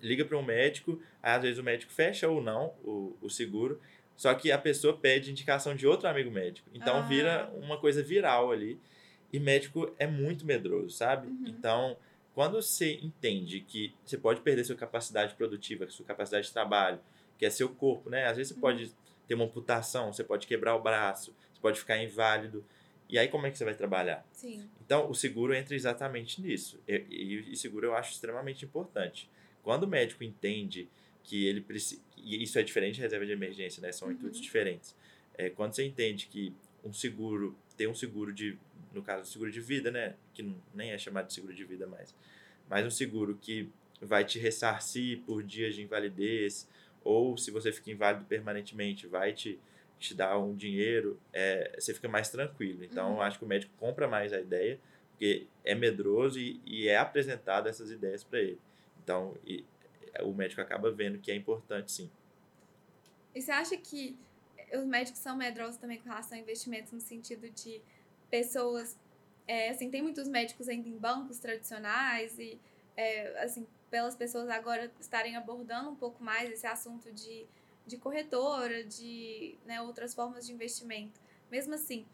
liga 0.00 0.24
para 0.24 0.38
um 0.38 0.42
médico, 0.44 1.02
às 1.20 1.42
vezes 1.42 1.58
o 1.58 1.64
médico 1.64 1.90
fecha 1.90 2.28
ou 2.28 2.40
não 2.40 2.76
o, 2.84 3.16
o 3.20 3.28
seguro, 3.28 3.80
só 4.16 4.32
que 4.34 4.52
a 4.52 4.58
pessoa 4.58 4.96
pede 4.96 5.32
indicação 5.32 5.74
de 5.74 5.84
outro 5.84 6.06
amigo 6.08 6.30
médico. 6.30 6.70
Então 6.72 6.98
Ah. 6.98 7.02
vira 7.02 7.50
uma 7.60 7.76
coisa 7.76 8.00
viral 8.04 8.52
ali. 8.52 8.78
E 9.32 9.38
médico 9.38 9.92
é 9.98 10.06
muito 10.06 10.44
medroso, 10.46 10.90
sabe? 10.90 11.28
Uhum. 11.28 11.44
Então, 11.46 11.96
quando 12.34 12.60
você 12.62 12.94
entende 13.02 13.60
que 13.60 13.92
você 14.04 14.16
pode 14.16 14.40
perder 14.40 14.64
sua 14.64 14.76
capacidade 14.76 15.34
produtiva, 15.34 15.88
sua 15.90 16.06
capacidade 16.06 16.46
de 16.46 16.52
trabalho, 16.52 17.00
que 17.38 17.44
é 17.44 17.50
seu 17.50 17.68
corpo, 17.68 18.08
né? 18.10 18.26
Às 18.26 18.36
vezes 18.36 18.48
você 18.50 18.54
Uhum. 18.54 18.60
pode 18.60 18.92
ter 19.26 19.34
uma 19.34 19.44
amputação, 19.44 20.12
você 20.12 20.24
pode 20.24 20.46
quebrar 20.46 20.74
o 20.74 20.82
braço, 20.82 21.34
você 21.52 21.60
pode 21.60 21.78
ficar 21.78 22.02
inválido. 22.02 22.64
E 23.08 23.18
aí 23.18 23.28
como 23.28 23.46
é 23.46 23.50
que 23.50 23.58
você 23.58 23.64
vai 23.64 23.74
trabalhar? 23.74 24.26
Sim. 24.32 24.68
Então, 24.84 25.10
o 25.10 25.14
seguro 25.14 25.54
entra 25.54 25.74
exatamente 25.74 26.40
nisso. 26.40 26.80
E, 26.88 27.04
e, 27.10 27.52
e 27.52 27.56
seguro 27.56 27.86
eu 27.86 27.94
acho 27.94 28.12
extremamente 28.12 28.64
importante. 28.64 29.28
Quando 29.62 29.82
o 29.84 29.86
médico 29.86 30.24
entende 30.24 30.88
que 31.22 31.46
ele 31.46 31.60
precisa. 31.60 32.00
E 32.16 32.42
isso 32.42 32.58
é 32.58 32.62
diferente 32.62 32.94
de 32.94 33.00
reserva 33.02 33.26
de 33.26 33.32
emergência, 33.32 33.82
né? 33.82 33.92
São 33.92 34.08
Uhum. 34.08 34.14
intuitos 34.14 34.40
diferentes. 34.40 34.96
É, 35.36 35.50
quando 35.50 35.74
você 35.74 35.84
entende 35.84 36.26
que 36.26 36.54
um 36.82 36.92
seguro, 36.92 37.54
tem 37.76 37.86
um 37.86 37.94
seguro 37.94 38.32
de. 38.32 38.58
No 38.92 39.02
caso, 39.02 39.30
seguro 39.30 39.50
de 39.50 39.60
vida, 39.60 39.90
né? 39.90 40.14
Que 40.34 40.54
nem 40.74 40.90
é 40.90 40.98
chamado 40.98 41.26
de 41.28 41.34
seguro 41.34 41.54
de 41.54 41.64
vida 41.64 41.86
mais. 41.86 42.14
Mas 42.68 42.86
um 42.86 42.90
seguro 42.90 43.36
que 43.40 43.70
vai 44.00 44.24
te 44.24 44.38
ressarcir 44.38 45.20
por 45.26 45.42
dias 45.42 45.74
de 45.74 45.82
invalidez, 45.82 46.68
ou 47.04 47.36
se 47.36 47.50
você 47.50 47.72
fica 47.72 47.90
inválido 47.90 48.24
permanentemente, 48.26 49.06
vai 49.06 49.32
te, 49.32 49.58
te 49.98 50.14
dar 50.14 50.38
um 50.38 50.54
dinheiro, 50.54 51.18
é, 51.32 51.76
você 51.78 51.92
fica 51.94 52.08
mais 52.08 52.28
tranquilo. 52.28 52.84
Então, 52.84 53.14
Uhum. 53.14 53.22
acho 53.22 53.38
que 53.38 53.44
o 53.44 53.48
médico 53.48 53.72
compra 53.78 54.06
mais 54.06 54.32
a 54.32 54.40
ideia, 54.40 54.78
porque 55.10 55.46
é 55.64 55.74
medroso 55.74 56.38
e, 56.38 56.60
e 56.64 56.88
é 56.88 56.96
apresentado 56.96 57.68
essas 57.68 57.90
ideias 57.90 58.22
para 58.22 58.38
ele. 58.40 58.58
Então, 59.02 59.36
e- 59.46 59.64
o 60.22 60.32
médico 60.32 60.60
acaba 60.60 60.90
vendo 60.90 61.18
que 61.18 61.30
é 61.30 61.34
importante, 61.34 61.92
sim. 61.92 62.10
E 63.34 63.40
você 63.40 63.50
acha 63.50 63.76
que 63.76 64.16
os 64.74 64.84
médicos 64.84 65.20
são 65.20 65.36
medrosos 65.36 65.76
também 65.76 65.98
com 65.98 66.08
relação 66.08 66.36
a 66.36 66.40
investimentos 66.40 66.92
no 66.92 67.00
sentido 67.00 67.48
de 67.50 67.80
pessoas. 68.30 68.96
é, 69.46 69.70
assim, 69.70 69.90
tem 69.90 70.02
muitos 70.02 70.28
médicos 70.28 70.68
ainda 70.68 70.88
em 70.88 70.96
bancos 70.98 71.38
tradicionais 71.38 72.38
e, 72.38 72.60
é, 72.96 73.42
assim, 73.42 73.66
pelas 73.90 74.14
pessoas 74.14 74.48
agora 74.50 74.92
estarem 75.00 75.36
abordando 75.36 75.88
um 75.90 75.96
pouco 75.96 76.22
mais 76.22 76.50
esse 76.50 76.66
assunto 76.66 77.10
de, 77.12 77.46
de 77.86 77.96
corretora, 77.96 78.84
de 78.84 79.56
né, 79.64 79.80
outras 79.80 80.14
formas 80.14 80.46
de 80.46 80.52
investimento. 80.52 81.18
Mesmo 81.50 81.74
assim, 81.74 82.04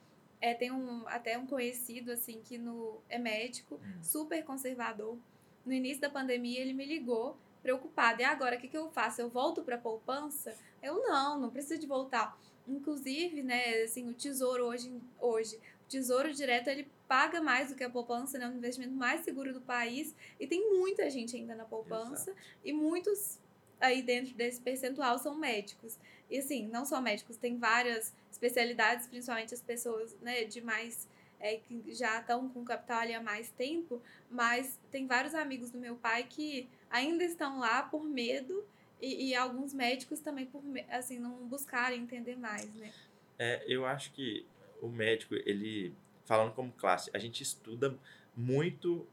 é, 0.40 0.54
tem 0.54 0.70
um, 0.70 1.08
até 1.08 1.36
um 1.36 1.46
conhecido, 1.46 2.12
assim, 2.12 2.40
que 2.44 2.56
no, 2.56 3.00
é 3.08 3.18
médico, 3.18 3.80
Hum. 3.82 4.02
super 4.02 4.44
conservador, 4.44 5.18
no 5.66 5.72
início 5.72 6.00
da 6.02 6.10
pandemia, 6.10 6.60
ele 6.60 6.72
me 6.72 6.84
ligou 6.84 7.36
preocupado. 7.62 8.20
E 8.20 8.24
agora, 8.24 8.56
o 8.56 8.60
que, 8.60 8.68
que 8.68 8.76
eu 8.76 8.90
faço? 8.90 9.20
Eu 9.22 9.28
volto 9.30 9.62
para 9.64 9.78
poupança? 9.78 10.54
Eu 10.82 11.02
não, 11.02 11.40
não 11.40 11.50
preciso 11.50 11.80
de 11.80 11.86
voltar. 11.86 12.38
Inclusive, 12.68 13.42
né, 13.42 13.82
assim, 13.82 14.08
o 14.08 14.14
tesouro 14.14 14.66
hoje, 14.66 14.92
hoje 15.18 15.58
tesouro 15.88 16.32
direto 16.32 16.68
ele 16.68 16.88
paga 17.06 17.40
mais 17.40 17.68
do 17.68 17.74
que 17.74 17.84
a 17.84 17.90
poupança, 17.90 18.38
né? 18.38 18.44
É 18.44 18.48
um 18.48 18.56
investimento 18.56 18.92
mais 18.92 19.22
seguro 19.22 19.52
do 19.52 19.60
país 19.60 20.14
e 20.40 20.46
tem 20.46 20.72
muita 20.76 21.08
gente 21.10 21.36
ainda 21.36 21.54
na 21.54 21.64
poupança 21.64 22.30
Exato. 22.30 22.38
e 22.64 22.72
muitos 22.72 23.38
aí 23.80 24.02
dentro 24.02 24.34
desse 24.34 24.60
percentual 24.60 25.18
são 25.18 25.36
médicos. 25.36 25.98
E 26.30 26.38
assim, 26.38 26.66
não 26.66 26.84
só 26.84 27.00
médicos, 27.00 27.36
tem 27.36 27.58
várias 27.58 28.14
especialidades, 28.30 29.06
principalmente 29.06 29.54
as 29.54 29.62
pessoas, 29.62 30.16
né, 30.20 30.44
de 30.44 30.60
mais 30.60 31.08
é, 31.38 31.56
que 31.56 31.92
já 31.92 32.20
estão 32.20 32.48
com 32.48 32.64
capital 32.64 33.00
ali 33.00 33.14
há 33.14 33.22
mais 33.22 33.50
tempo, 33.50 34.00
mas 34.30 34.78
tem 34.90 35.06
vários 35.06 35.34
amigos 35.34 35.70
do 35.70 35.78
meu 35.78 35.96
pai 35.96 36.24
que 36.24 36.68
ainda 36.90 37.22
estão 37.24 37.58
lá 37.58 37.82
por 37.82 38.02
medo 38.02 38.64
e, 39.00 39.28
e 39.28 39.34
alguns 39.34 39.74
médicos 39.74 40.20
também 40.20 40.46
por 40.46 40.62
assim 40.88 41.18
não 41.18 41.46
buscarem 41.46 42.00
entender 42.00 42.36
mais, 42.36 42.72
né? 42.74 42.92
É, 43.38 43.64
eu 43.66 43.84
acho 43.84 44.12
que 44.12 44.46
o 44.84 44.88
médico 44.88 45.34
ele 45.34 45.94
falando 46.24 46.52
como 46.52 46.72
classe, 46.72 47.10
a 47.12 47.18
gente 47.18 47.42
estuda 47.42 47.96
muito 48.36 49.06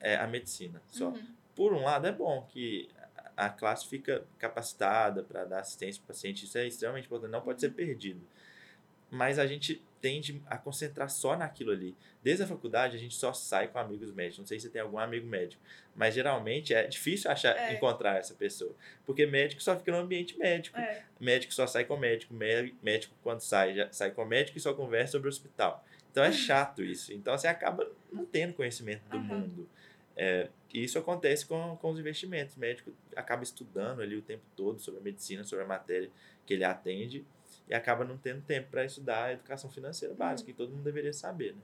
é, 0.00 0.16
a 0.16 0.26
medicina. 0.26 0.82
Só 0.88 1.08
uhum. 1.08 1.26
por 1.54 1.72
um 1.72 1.82
lado 1.82 2.06
é 2.06 2.12
bom 2.12 2.46
que 2.50 2.88
a 3.36 3.48
classe 3.48 3.86
fica 3.86 4.24
capacitada 4.38 5.22
para 5.22 5.44
dar 5.44 5.60
assistência 5.60 6.00
para 6.00 6.06
o 6.06 6.14
paciente, 6.14 6.44
isso 6.44 6.56
é 6.58 6.66
extremamente 6.66 7.06
importante, 7.06 7.30
não 7.30 7.40
pode 7.40 7.60
ser 7.60 7.68
uhum. 7.68 7.74
perdido. 7.74 8.20
Mas 9.10 9.38
a 9.38 9.46
gente 9.46 9.82
tende 10.06 10.40
a 10.46 10.56
concentrar 10.56 11.10
só 11.10 11.36
naquilo 11.36 11.72
ali. 11.72 11.92
Desde 12.22 12.44
a 12.44 12.46
faculdade, 12.46 12.96
a 12.96 12.98
gente 12.98 13.16
só 13.16 13.32
sai 13.32 13.66
com 13.66 13.76
amigos 13.76 14.12
médicos. 14.12 14.38
Não 14.38 14.46
sei 14.46 14.60
se 14.60 14.66
você 14.66 14.72
tem 14.72 14.80
algum 14.80 14.98
amigo 14.98 15.26
médico, 15.26 15.60
mas 15.96 16.14
geralmente 16.14 16.72
é 16.72 16.86
difícil 16.86 17.28
achar, 17.28 17.56
é. 17.56 17.74
encontrar 17.74 18.16
essa 18.16 18.32
pessoa. 18.32 18.72
Porque 19.04 19.26
médico 19.26 19.60
só 19.60 19.76
fica 19.76 19.90
no 19.90 19.98
ambiente 19.98 20.38
médico. 20.38 20.78
É. 20.78 21.02
Médico 21.18 21.52
só 21.52 21.66
sai 21.66 21.84
com 21.84 21.96
médico. 21.96 22.32
Médico, 22.32 23.16
quando 23.20 23.40
sai, 23.40 23.74
já 23.74 23.92
sai 23.92 24.12
com 24.12 24.24
médico 24.24 24.56
e 24.56 24.60
só 24.60 24.72
conversa 24.74 25.12
sobre 25.12 25.26
o 25.26 25.30
hospital. 25.30 25.84
Então 26.12 26.22
é 26.22 26.30
chato 26.30 26.84
isso. 26.84 27.12
Então 27.12 27.36
você 27.36 27.48
acaba 27.48 27.90
não 28.12 28.24
tendo 28.24 28.54
conhecimento 28.54 29.02
do 29.08 29.16
uhum. 29.16 29.24
mundo. 29.24 29.68
É, 30.16 30.48
e 30.72 30.84
isso 30.84 31.00
acontece 31.00 31.44
com, 31.44 31.76
com 31.78 31.90
os 31.90 31.98
investimentos. 31.98 32.54
O 32.54 32.60
médico 32.60 32.92
acaba 33.16 33.42
estudando 33.42 34.02
ali 34.02 34.14
o 34.14 34.22
tempo 34.22 34.44
todo 34.54 34.78
sobre 34.78 35.00
a 35.00 35.02
medicina, 35.02 35.42
sobre 35.42 35.64
a 35.64 35.68
matéria 35.68 36.08
que 36.46 36.54
ele 36.54 36.62
atende 36.62 37.26
e 37.68 37.74
acaba 37.74 38.04
não 38.04 38.16
tendo 38.16 38.42
tempo 38.42 38.70
para 38.70 38.84
estudar 38.84 39.24
a 39.24 39.32
educação 39.32 39.70
financeira 39.70 40.12
uhum. 40.12 40.18
básica, 40.18 40.48
uhum. 40.48 40.54
que 40.54 40.56
todo 40.56 40.70
mundo 40.70 40.84
deveria 40.84 41.12
saber, 41.12 41.52
né? 41.52 41.62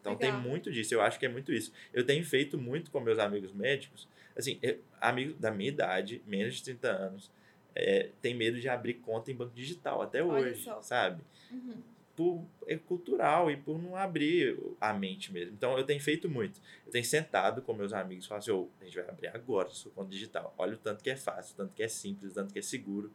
Então 0.00 0.12
Legal. 0.12 0.32
tem 0.32 0.50
muito 0.50 0.70
disso, 0.70 0.94
eu 0.94 1.00
acho 1.00 1.18
que 1.18 1.26
é 1.26 1.28
muito 1.28 1.52
isso. 1.52 1.72
Eu 1.92 2.04
tenho 2.04 2.24
feito 2.24 2.56
muito 2.56 2.90
com 2.90 3.00
meus 3.00 3.18
amigos 3.18 3.52
médicos, 3.52 4.08
assim, 4.36 4.60
amigos 5.00 5.36
da 5.38 5.50
minha 5.50 5.68
idade, 5.68 6.22
menos 6.26 6.54
de 6.56 6.64
30 6.64 6.88
anos, 6.88 7.30
é, 7.74 8.10
tem 8.20 8.34
medo 8.34 8.60
de 8.60 8.68
abrir 8.68 8.94
conta 8.94 9.30
em 9.30 9.34
banco 9.34 9.54
digital 9.54 10.02
até 10.02 10.22
hoje, 10.22 10.68
sabe? 10.82 11.22
Uhum. 11.50 11.82
Por, 12.16 12.44
é 12.66 12.76
cultural 12.76 13.48
e 13.48 13.56
por 13.56 13.80
não 13.80 13.94
abrir 13.94 14.58
a 14.80 14.92
mente 14.92 15.32
mesmo. 15.32 15.54
Então 15.54 15.78
eu 15.78 15.84
tenho 15.84 16.00
feito 16.00 16.28
muito. 16.28 16.60
Eu 16.84 16.90
tenho 16.90 17.04
sentado 17.04 17.62
com 17.62 17.72
meus 17.72 17.92
amigos 17.92 18.24
e 18.24 18.28
falado 18.28 18.42
assim: 18.42 18.50
oh, 18.50 18.68
a 18.80 18.84
gente 18.84 18.96
vai 18.96 19.08
abrir 19.08 19.28
agora 19.28 19.68
sua 19.70 19.92
conta 19.92 20.10
digital. 20.10 20.52
Olha 20.58 20.74
o 20.74 20.76
tanto 20.76 21.04
que 21.04 21.10
é 21.10 21.16
fácil, 21.16 21.54
o 21.54 21.56
tanto 21.56 21.74
que 21.74 21.82
é 21.82 21.86
simples, 21.86 22.32
o 22.32 22.34
tanto 22.34 22.52
que 22.52 22.58
é 22.58 22.62
seguro. 22.62 23.12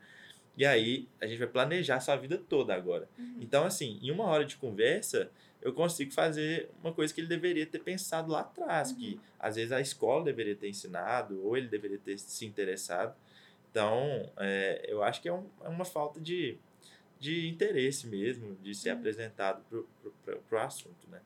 E 0.56 0.66
aí 0.66 1.08
a 1.20 1.26
gente 1.26 1.39
vai 1.39 1.48
planejar 1.48 1.96
a 1.96 2.00
sua 2.00 2.16
vida 2.16 2.38
toda 2.38 2.76
agora. 2.76 3.10
Uhum. 3.18 3.38
Então, 3.42 3.66
assim, 3.66 4.00
em 4.02 4.12
uma 4.12 4.26
hora 4.26 4.46
de 4.46 4.56
conversa, 4.56 5.32
eu 5.62 5.74
consigo 5.74 6.12
fazer 6.12 6.70
uma 6.84 6.94
coisa 6.94 7.13
que 7.13 7.22
ele 7.22 7.28
deveria 7.28 7.66
ter 7.66 7.80
pensado 7.80 8.32
lá 8.32 8.42
atrás, 8.42 8.92
uhum. 8.92 8.98
que 8.98 9.20
às 9.39 9.56
vezes 9.56 9.72
a 9.72 9.82
escola 9.82 10.24
deveria 10.24 10.56
ter 10.56 10.70
ensinado, 10.70 11.44
ou 11.44 11.58
ele 11.58 11.68
deveria 11.68 11.98
ter 11.98 12.18
se 12.20 12.46
interessado. 12.46 13.16
Então, 13.72 14.30
é, 14.38 14.86
eu 14.88 15.02
acho 15.02 15.22
que 15.22 15.28
é, 15.28 15.34
um, 15.34 15.46
é, 15.63 15.70
uma 15.70 15.86
falta 15.86 16.20
de, 16.20 16.58
de 17.20 17.48
interesse 17.48 18.06
mesmo, 18.06 18.56
de 18.62 18.76
ser 18.76 18.92
uhum. 18.92 19.00
apresentado 19.00 19.88
para 20.24 20.60
o 20.60 20.62
assunto, 20.62 21.10
né? 21.10 21.20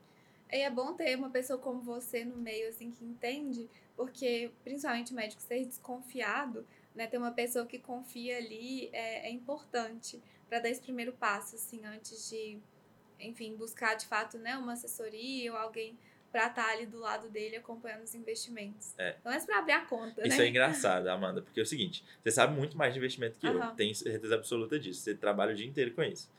E 0.50 0.62
é 0.62 0.70
bom 0.70 0.94
ter 0.94 1.18
uma 1.18 1.30
pessoa 1.30 1.60
como 1.60 1.82
você 1.82 2.24
no 2.24 2.38
meio, 2.38 2.70
assim, 2.70 2.90
que 2.90 3.04
entende, 3.04 3.68
porque, 3.98 4.50
principalmente 4.64 5.12
o 5.12 5.16
médico 5.16 5.42
ser 5.42 5.66
desconfiado, 5.66 6.66
né, 6.98 7.08
ter 7.08 7.18
uma 7.18 7.32
pessoa 7.32 7.66
que 7.66 7.78
confia 7.78 8.38
ali 8.38 8.90
é, 8.92 9.28
é 9.28 9.32
importante 9.32 10.22
para 10.50 10.60
dar 10.60 10.70
esse 10.70 10.82
primeiro 10.82 11.14
passo, 11.14 11.56
assim, 11.56 11.86
antes 11.86 12.30
de, 12.30 12.58
enfim, 13.20 13.56
buscar 13.56 13.96
de 13.96 14.08
fato, 14.08 14.38
né, 14.40 14.58
uma 14.58 14.74
assessoria 14.74 15.52
ou 15.52 15.58
alguém 15.58 15.98
para 16.32 16.48
estar 16.48 16.66
tá 16.66 16.72
ali 16.72 16.86
do 16.86 17.00
lado 17.00 17.30
dele 17.30 17.56
acompanhando 17.56 18.04
os 18.04 18.16
investimentos. 18.16 18.94
É. 18.98 19.16
Não 19.24 19.32
é 19.32 19.40
para 19.46 19.60
abrir 19.60 19.74
a 19.74 19.86
conta, 19.86 20.28
Isso 20.28 20.38
né? 20.38 20.46
é 20.46 20.50
engraçado, 20.50 21.08
Amanda, 21.08 21.42
porque 21.42 21.60
é 21.60 21.64
o 21.64 21.66
seguinte, 21.66 22.04
você 22.22 22.32
sabe 22.32 22.56
muito 22.56 22.76
mais 22.76 22.94
de 22.94 23.00
investimento 23.00 23.38
que 23.40 23.48
uhum. 23.48 23.64
eu, 23.64 23.72
tenho 23.72 23.94
certeza 23.94 24.36
absoluta 24.36 24.80
disso, 24.80 25.02
você 25.02 25.14
trabalha 25.14 25.54
o 25.54 25.56
dia 25.56 25.68
inteiro 25.68 25.94
com 25.94 26.04
isso. 26.04 26.30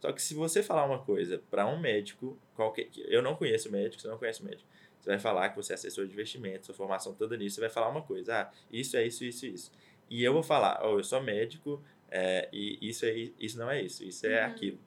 Só 0.00 0.12
que 0.12 0.22
se 0.22 0.34
você 0.34 0.62
falar 0.62 0.84
uma 0.84 1.02
coisa 1.02 1.42
para 1.50 1.66
um 1.66 1.78
médico, 1.78 2.38
qualquer, 2.54 2.88
eu 2.96 3.22
não 3.22 3.34
conheço 3.34 3.70
médico, 3.70 4.00
você 4.00 4.08
não 4.08 4.18
conhece 4.18 4.44
médico, 4.44 4.68
você 5.00 5.10
vai 5.10 5.18
falar 5.18 5.50
que 5.50 5.56
você 5.56 5.72
é 5.72 5.74
assessor 5.74 6.06
de 6.06 6.12
investimento, 6.12 6.66
sua 6.66 6.74
formação 6.74 7.14
toda 7.14 7.36
nisso, 7.36 7.56
você 7.56 7.60
vai 7.62 7.70
falar 7.70 7.88
uma 7.88 8.02
coisa, 8.02 8.42
ah, 8.42 8.52
isso 8.72 8.96
é 8.96 9.06
isso, 9.06 9.24
isso, 9.24 9.46
isso. 9.46 9.72
E 10.10 10.22
eu 10.22 10.32
vou 10.32 10.42
falar, 10.42 10.80
oh, 10.84 10.98
eu 10.98 11.04
sou 11.04 11.22
médico 11.22 11.82
é, 12.10 12.48
e 12.52 12.78
isso, 12.80 13.04
é, 13.04 13.30
isso 13.40 13.58
não 13.58 13.70
é 13.70 13.82
isso, 13.82 14.04
isso 14.04 14.26
é 14.26 14.40
uhum. 14.40 14.50
aquilo. 14.50 14.78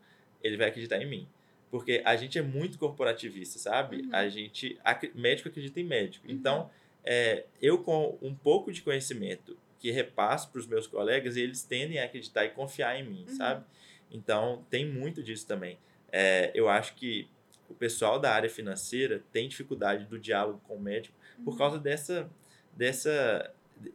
Ele 0.43 0.57
vai 0.57 0.69
acreditar 0.69 1.01
em 1.01 1.05
mim. 1.05 1.27
Porque 1.69 2.01
a 2.05 2.15
gente 2.15 2.37
é 2.37 2.41
muito 2.41 2.77
corporativista, 2.77 3.59
sabe? 3.59 3.97
Uhum. 3.97 4.09
A 4.13 4.29
gente, 4.29 4.79
médico 5.13 5.49
acredita 5.49 5.79
em 5.79 5.83
médico. 5.83 6.25
Uhum. 6.27 6.33
Então, 6.33 6.69
é, 7.03 7.45
eu 7.61 7.79
com 7.79 8.17
um 8.21 8.33
pouco 8.33 8.71
de 8.71 8.81
conhecimento 8.81 9.57
que 9.79 9.91
repasso 9.91 10.49
para 10.49 10.59
os 10.59 10.67
meus 10.67 10.87
colegas, 10.87 11.35
eles 11.35 11.63
tendem 11.63 11.99
a 11.99 12.05
acreditar 12.05 12.45
e 12.45 12.49
confiar 12.49 12.99
em 12.99 13.03
mim, 13.03 13.25
uhum. 13.27 13.35
sabe? 13.35 13.65
Então, 14.09 14.65
tem 14.69 14.85
muito 14.85 15.21
disso 15.21 15.45
também. 15.45 15.77
É, 16.11 16.51
eu 16.53 16.69
acho 16.69 16.95
que 16.95 17.27
o 17.69 17.73
pessoal 17.73 18.17
da 18.19 18.31
área 18.31 18.49
financeira 18.49 19.21
tem 19.31 19.49
dificuldade 19.49 20.05
do 20.05 20.17
diálogo 20.17 20.61
com 20.65 20.75
o 20.75 20.81
médico 20.81 21.15
por 21.43 21.51
uhum. 21.51 21.57
causa 21.57 21.77
dessa, 21.77 22.29
dessa 22.73 23.53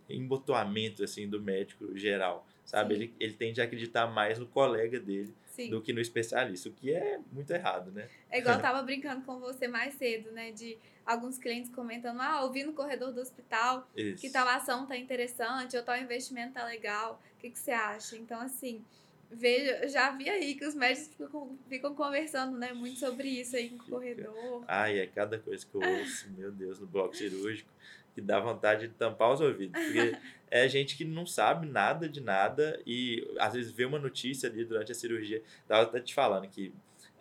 embotoamento 0.09 1.03
assim 1.03 1.29
do 1.29 1.41
médico 1.41 1.97
geral, 1.97 2.47
sabe? 2.65 2.95
Ele, 2.95 3.15
ele 3.19 3.33
tende 3.35 3.61
a 3.61 3.65
acreditar 3.65 4.07
mais 4.07 4.39
no 4.39 4.47
colega 4.47 4.99
dele 4.99 5.35
Sim. 5.47 5.69
do 5.69 5.81
que 5.81 5.93
no 5.93 6.01
especialista, 6.01 6.69
o 6.69 6.73
que 6.73 6.93
é 6.93 7.19
muito 7.31 7.51
errado, 7.53 7.91
né? 7.93 8.09
É 8.31 8.39
igual 8.39 8.57
eu 8.57 8.61
tava 8.63 8.83
brincando 8.83 9.25
com 9.25 9.39
você 9.39 9.69
mais 9.69 9.95
cedo, 9.95 10.33
né? 10.33 10.51
De 10.51 10.79
alguns 11.05 11.39
clientes 11.39 11.71
comentando, 11.71 12.21
ah, 12.21 12.43
ouvi 12.45 12.65
no 12.65 12.73
corredor 12.73 13.13
do 13.13 13.21
hospital 13.21 13.89
Isso. 13.97 14.21
que 14.21 14.31
tal 14.31 14.49
ação 14.49 14.87
tá 14.87 14.97
interessante, 14.97 15.77
ou 15.77 15.83
tal 15.83 15.97
investimento 15.99 16.55
tá 16.55 16.65
legal, 16.65 17.21
o 17.37 17.41
que, 17.41 17.51
que 17.51 17.59
você 17.59 17.73
acha? 17.73 18.17
Então, 18.17 18.41
assim, 18.41 18.85
vejo, 19.31 19.89
já 19.89 20.11
vi 20.11 20.29
aí 20.29 20.55
que 20.55 20.65
os 20.65 20.75
médicos 20.75 21.09
ficam, 21.09 21.59
ficam 21.69 21.95
conversando, 21.95 22.57
né, 22.57 22.73
muito 22.73 22.99
sobre 22.99 23.29
isso 23.29 23.57
aí 23.57 23.71
no 23.71 23.85
corredor. 23.85 24.65
Ai, 24.69 25.01
é 25.01 25.07
cada 25.07 25.39
coisa 25.39 25.67
que 25.67 25.75
eu 25.75 25.81
ouço, 25.81 26.31
meu 26.31 26.53
Deus, 26.53 26.79
no 26.79 26.87
bloco 26.87 27.17
cirúrgico 27.17 27.71
que 28.15 28.21
dá 28.21 28.39
vontade 28.41 28.89
de 28.89 28.95
tampar 28.95 29.33
os 29.33 29.41
ouvidos. 29.41 29.81
Porque 29.81 30.17
é 30.51 30.69
gente 30.69 30.97
que 30.97 31.05
não 31.05 31.27
sabe 31.27 31.67
nada 31.67 32.09
de 32.09 32.21
nada 32.21 32.81
e 32.87 33.27
às 33.39 33.55
vezes 33.55 33.73
vê 33.73 33.85
uma 33.85 33.99
notícia 33.99 34.49
ali 34.49 34.65
durante 34.65 34.93
a 34.93 34.95
cirurgia. 34.95 35.43
Tava 35.67 35.83
até 35.83 36.01
te 36.01 36.15
falando 36.15 36.47
que 36.49 36.73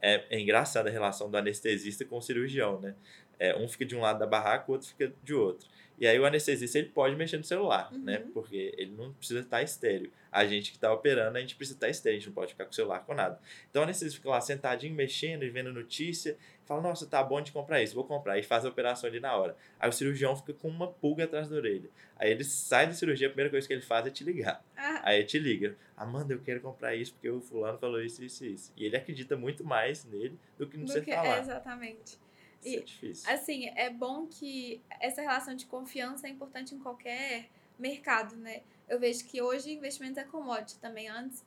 é, 0.01 0.23
é 0.29 0.39
engraçada 0.39 0.89
a 0.89 0.91
relação 0.91 1.29
do 1.29 1.37
anestesista 1.37 2.03
com 2.03 2.17
o 2.17 2.21
cirurgião, 2.21 2.79
né? 2.79 2.95
É, 3.39 3.55
um 3.57 3.67
fica 3.67 3.85
de 3.85 3.95
um 3.95 4.01
lado 4.01 4.19
da 4.19 4.27
barraca, 4.27 4.65
o 4.67 4.73
outro 4.73 4.87
fica 4.87 5.11
de 5.23 5.33
outro. 5.33 5.67
E 5.97 6.07
aí 6.07 6.19
o 6.19 6.25
anestesista 6.25 6.77
ele 6.79 6.89
pode 6.89 7.15
mexer 7.15 7.37
no 7.37 7.43
celular, 7.43 7.91
né? 7.91 7.97
uhum. 7.97 8.03
né? 8.03 8.31
Porque 8.33 8.73
ele 8.77 8.91
não 8.91 9.13
precisa 9.13 9.39
estar 9.39 9.61
estéreo. 9.61 10.11
A 10.31 10.45
gente 10.45 10.71
que 10.71 10.77
está 10.77 10.91
operando, 10.93 11.37
a 11.37 11.41
gente 11.41 11.55
precisa 11.55 11.75
estar 11.75 11.89
estéreo, 11.89 12.17
a 12.17 12.19
gente 12.19 12.27
não 12.27 12.33
pode 12.33 12.51
ficar 12.51 12.65
com 12.65 12.71
o 12.71 12.73
celular 12.73 12.99
com 13.01 13.13
nada. 13.13 13.39
Então 13.69 13.81
o 13.81 13.83
anestesista 13.83 14.17
fica 14.17 14.29
lá 14.29 14.39
sentadinho, 14.39 14.95
mexendo 14.95 15.43
e 15.43 15.49
vendo 15.49 15.73
notícia, 15.73 16.37
fala, 16.65 16.81
nossa, 16.81 17.05
tá 17.05 17.21
bom 17.21 17.41
de 17.41 17.51
comprar 17.51 17.83
isso, 17.83 17.93
vou 17.93 18.05
comprar. 18.05 18.39
E 18.39 18.43
faz 18.43 18.65
a 18.65 18.69
operação 18.69 19.09
ali 19.09 19.19
na 19.19 19.35
hora. 19.35 19.57
Aí 19.79 19.89
o 19.89 19.91
cirurgião 19.91 20.35
fica 20.35 20.53
com 20.53 20.69
uma 20.69 20.87
pulga 20.87 21.25
atrás 21.25 21.49
da 21.49 21.57
orelha. 21.57 21.89
Aí 22.15 22.31
ele 22.31 22.43
sai 22.43 22.87
da 22.87 22.93
cirurgia, 22.93 23.27
a 23.27 23.29
primeira 23.29 23.49
coisa 23.49 23.67
que 23.67 23.73
ele 23.73 23.81
faz 23.81 24.07
é 24.07 24.09
te 24.09 24.23
ligar. 24.23 24.63
Ah. 24.77 25.01
Aí 25.03 25.17
ele 25.17 25.25
te 25.25 25.37
liga, 25.37 25.75
Amanda, 25.97 26.33
eu 26.33 26.39
quero 26.39 26.61
comprar 26.61 26.95
isso 26.95 27.13
porque 27.13 27.29
o 27.29 27.41
fulano 27.41 27.77
falou 27.77 28.01
isso, 28.01 28.23
isso, 28.23 28.45
isso. 28.45 28.73
E 28.77 28.85
ele 28.85 28.95
acredita 28.95 29.35
muito 29.35 29.63
mais 29.63 30.05
nele 30.05 30.39
do 30.57 30.65
que 30.65 30.77
no 30.77 30.85
do 30.85 30.91
você 30.91 31.01
que, 31.01 31.13
falar. 31.13 31.39
exatamente. 31.39 32.17
Isso 32.63 32.67
é 32.67 32.69
e, 32.69 32.77
é 32.77 32.81
difícil. 32.81 33.33
Assim, 33.33 33.69
é 33.75 33.89
bom 33.89 34.27
que 34.27 34.81
essa 34.99 35.21
relação 35.21 35.55
de 35.55 35.65
confiança 35.65 36.27
é 36.27 36.29
importante 36.29 36.73
em 36.73 36.79
qualquer 36.79 37.49
mercado, 37.77 38.35
né? 38.35 38.61
Eu 38.91 38.99
vejo 38.99 39.23
que 39.23 39.41
hoje 39.41 39.71
investimento 39.71 40.19
é 40.19 40.23
commodity 40.25 40.77
também. 40.77 41.07
Antes 41.07 41.45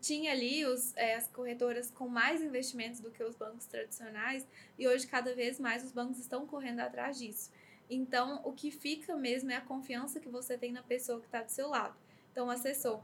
tinha 0.00 0.32
ali 0.32 0.66
os, 0.66 0.92
é, 0.96 1.14
as 1.14 1.28
corretoras 1.28 1.92
com 1.92 2.08
mais 2.08 2.42
investimentos 2.42 2.98
do 2.98 3.08
que 3.08 3.22
os 3.22 3.36
bancos 3.36 3.66
tradicionais 3.66 4.44
e 4.76 4.88
hoje 4.88 5.06
cada 5.06 5.32
vez 5.32 5.60
mais 5.60 5.84
os 5.84 5.92
bancos 5.92 6.18
estão 6.18 6.44
correndo 6.44 6.80
atrás 6.80 7.16
disso. 7.16 7.52
Então, 7.88 8.40
o 8.42 8.52
que 8.52 8.72
fica 8.72 9.16
mesmo 9.16 9.52
é 9.52 9.56
a 9.56 9.60
confiança 9.60 10.18
que 10.18 10.28
você 10.28 10.58
tem 10.58 10.72
na 10.72 10.82
pessoa 10.82 11.20
que 11.20 11.26
está 11.26 11.40
do 11.40 11.52
seu 11.52 11.68
lado. 11.68 11.94
Então, 12.32 12.50
assessor. 12.50 13.00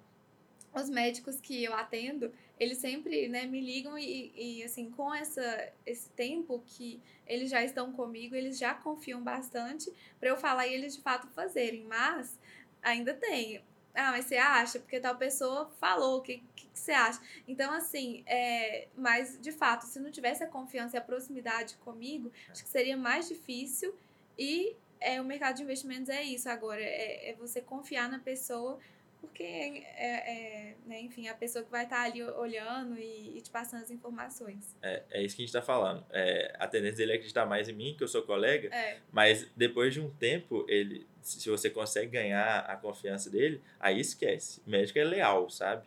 Os 0.75 0.91
médicos 0.91 1.41
que 1.41 1.63
eu 1.63 1.73
atendo, 1.73 2.33
eles 2.59 2.79
sempre 2.79 3.29
né, 3.29 3.47
me 3.47 3.61
ligam 3.61 3.97
e, 3.97 4.33
e, 4.35 4.65
assim, 4.65 4.91
com 4.91 5.15
essa, 5.15 5.73
esse 5.87 6.11
tempo 6.11 6.61
que 6.67 7.01
eles 7.29 7.49
já 7.49 7.63
estão 7.63 7.93
comigo, 7.93 8.35
eles 8.35 8.59
já 8.59 8.75
confiam 8.75 9.23
bastante 9.23 9.93
para 10.19 10.31
eu 10.31 10.37
falar 10.37 10.67
e 10.67 10.75
eles 10.75 10.97
de 10.97 11.01
fato 11.01 11.29
fazerem. 11.29 11.85
Mas 11.85 12.37
ainda 12.83 13.15
tem. 13.15 13.63
Ah, 13.95 14.13
mas 14.13 14.27
você 14.27 14.37
acha? 14.37 14.79
Porque 14.79 15.01
tal 15.01 15.17
pessoa 15.17 15.71
falou, 15.81 16.19
o 16.19 16.21
que, 16.21 16.43
que, 16.55 16.67
que, 16.67 16.79
você 16.79 16.93
acha? 16.93 17.21
Então, 17.49 17.73
assim, 17.73 18.23
é, 18.27 18.87
mas 18.97 19.39
de 19.41 19.51
fato, 19.51 19.87
se 19.87 19.99
não 19.99 20.11
tivesse 20.11 20.45
a 20.45 20.47
confiança 20.47 20.97
e 20.97 20.99
a 20.99 21.03
proximidade 21.03 21.77
comigo, 21.79 22.31
acho 22.49 22.63
que 22.63 22.69
seria 22.69 22.97
mais 22.97 23.29
difícil. 23.29 23.95
E 24.39 24.77
é, 25.01 25.21
o 25.21 25.25
mercado 25.25 25.57
de 25.57 25.63
investimentos 25.63 26.09
é 26.09 26.23
isso 26.23 26.49
agora, 26.49 26.81
é, 26.81 27.31
é 27.31 27.35
você 27.35 27.61
confiar 27.61 28.09
na 28.09 28.21
pessoa 28.21 28.79
porque 29.21 29.43
é, 29.43 29.87
é, 29.97 30.75
né, 30.87 31.01
enfim, 31.01 31.29
a 31.29 31.35
pessoa 31.35 31.65
que 31.65 31.71
vai 31.71 31.85
estar 31.85 32.03
ali 32.03 32.23
olhando 32.23 32.97
e, 32.97 33.37
e 33.37 33.41
te 33.41 33.51
passando 33.51 33.83
as 33.83 33.91
informações. 33.91 34.77
É, 34.83 35.03
é 35.11 35.23
isso 35.23 35.35
que 35.35 35.43
a 35.43 35.45
gente 35.45 35.55
está 35.55 35.63
falando. 35.63 36.05
É, 36.11 36.55
a 36.59 36.67
tendência 36.67 36.99
dele 36.99 37.13
é 37.13 37.15
acreditar 37.17 37.45
mais 37.45 37.69
em 37.69 37.73
mim, 37.73 37.95
que 37.97 38.05
eu 38.05 38.09
sou 38.09 38.23
colega, 38.23 38.69
é. 38.75 38.99
mas 39.13 39.49
depois 39.57 39.93
de 39.93 40.01
um 40.01 40.11
tempo, 40.11 40.65
ele, 40.69 41.07
se 41.29 41.49
você 41.49 41.69
consegue 41.71 42.13
ganhar 42.13 42.61
a 42.61 42.77
confiança 42.77 43.31
dele, 43.31 43.61
aí 43.79 44.01
esquece. 44.01 44.61
O 44.67 44.71
médico 44.71 44.99
é 44.99 45.05
leal, 45.05 45.49
sabe? 45.51 45.87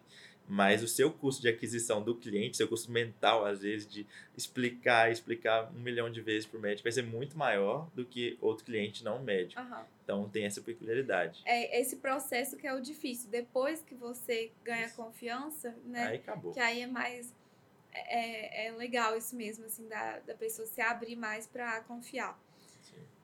mas 0.52 0.84
o 0.84 0.88
seu 0.88 1.10
custo 1.10 1.42
de 1.42 1.48
aquisição 1.48 2.04
do 2.04 2.14
cliente, 2.14 2.58
seu 2.58 2.68
custo 2.68 2.92
mental, 2.92 3.46
às 3.46 3.62
vezes, 3.62 3.88
de 3.88 4.06
explicar, 4.36 5.10
explicar 5.10 5.72
um 5.72 5.80
milhão 5.80 6.12
de 6.12 6.20
vezes 6.20 6.46
para 6.46 6.58
o 6.58 6.62
médico, 6.62 6.84
vai 6.84 6.92
ser 6.92 7.04
muito 7.04 7.38
maior 7.38 7.90
do 7.96 8.04
que 8.04 8.38
outro 8.42 8.66
cliente 8.66 9.02
não 9.02 9.24
médico. 9.24 9.62
Uhum. 9.62 9.84
Então, 10.04 10.30
tem 10.30 10.44
essa 10.44 10.60
peculiaridade. 10.60 11.42
É 11.46 11.80
esse 11.80 11.96
processo 11.96 12.58
que 12.58 12.68
é 12.68 12.74
o 12.74 12.82
difícil. 12.82 13.30
Depois 13.30 13.82
que 13.82 13.96
você 13.96 14.52
ganha 14.62 14.88
isso. 14.88 14.96
confiança, 14.98 15.74
né? 15.86 16.08
Aí 16.08 16.18
acabou. 16.18 16.52
Que 16.52 16.60
aí 16.60 16.82
é 16.82 16.88
mais... 16.88 17.34
É, 17.94 18.68
é 18.68 18.72
legal 18.74 19.18
isso 19.18 19.36
mesmo, 19.38 19.64
assim, 19.64 19.88
da, 19.88 20.20
da 20.20 20.36
pessoa 20.36 20.66
se 20.66 20.82
abrir 20.82 21.16
mais 21.16 21.48
para 21.48 21.80
confiar. 21.82 22.38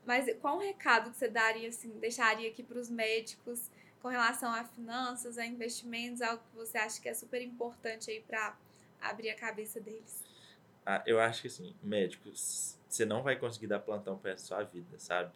Mas 0.08 0.26
qual 0.40 0.56
o 0.56 0.60
recado 0.62 1.12
que 1.12 1.18
você 1.18 1.28
daria, 1.28 1.68
assim, 1.68 1.90
deixaria 2.00 2.48
aqui 2.48 2.64
para 2.64 2.80
os 2.80 2.90
médicos 2.90 3.70
com 4.02 4.08
relação 4.08 4.50
a 4.50 4.64
finanças, 4.64 5.38
a 5.38 5.46
investimentos, 5.46 6.22
algo 6.22 6.42
que 6.50 6.56
você 6.56 6.78
acha 6.78 7.02
que 7.02 7.10
é 7.10 7.14
super 7.14 7.42
importante 7.42 8.10
aí 8.10 8.22
para 8.22 8.58
abrir 9.02 9.30
a 9.30 9.36
cabeça 9.36 9.82
deles? 9.82 10.24
Ah, 10.86 11.04
eu 11.06 11.20
acho 11.20 11.42
que 11.42 11.48
assim, 11.50 11.76
médicos, 11.84 12.80
você 12.88 13.06
não 13.06 13.22
vai 13.22 13.36
conseguir 13.36 13.68
dar 13.68 13.80
plantão 13.80 14.18
para 14.18 14.32
a 14.32 14.38
sua 14.38 14.64
vida, 14.64 14.98
sabe? 14.98 15.34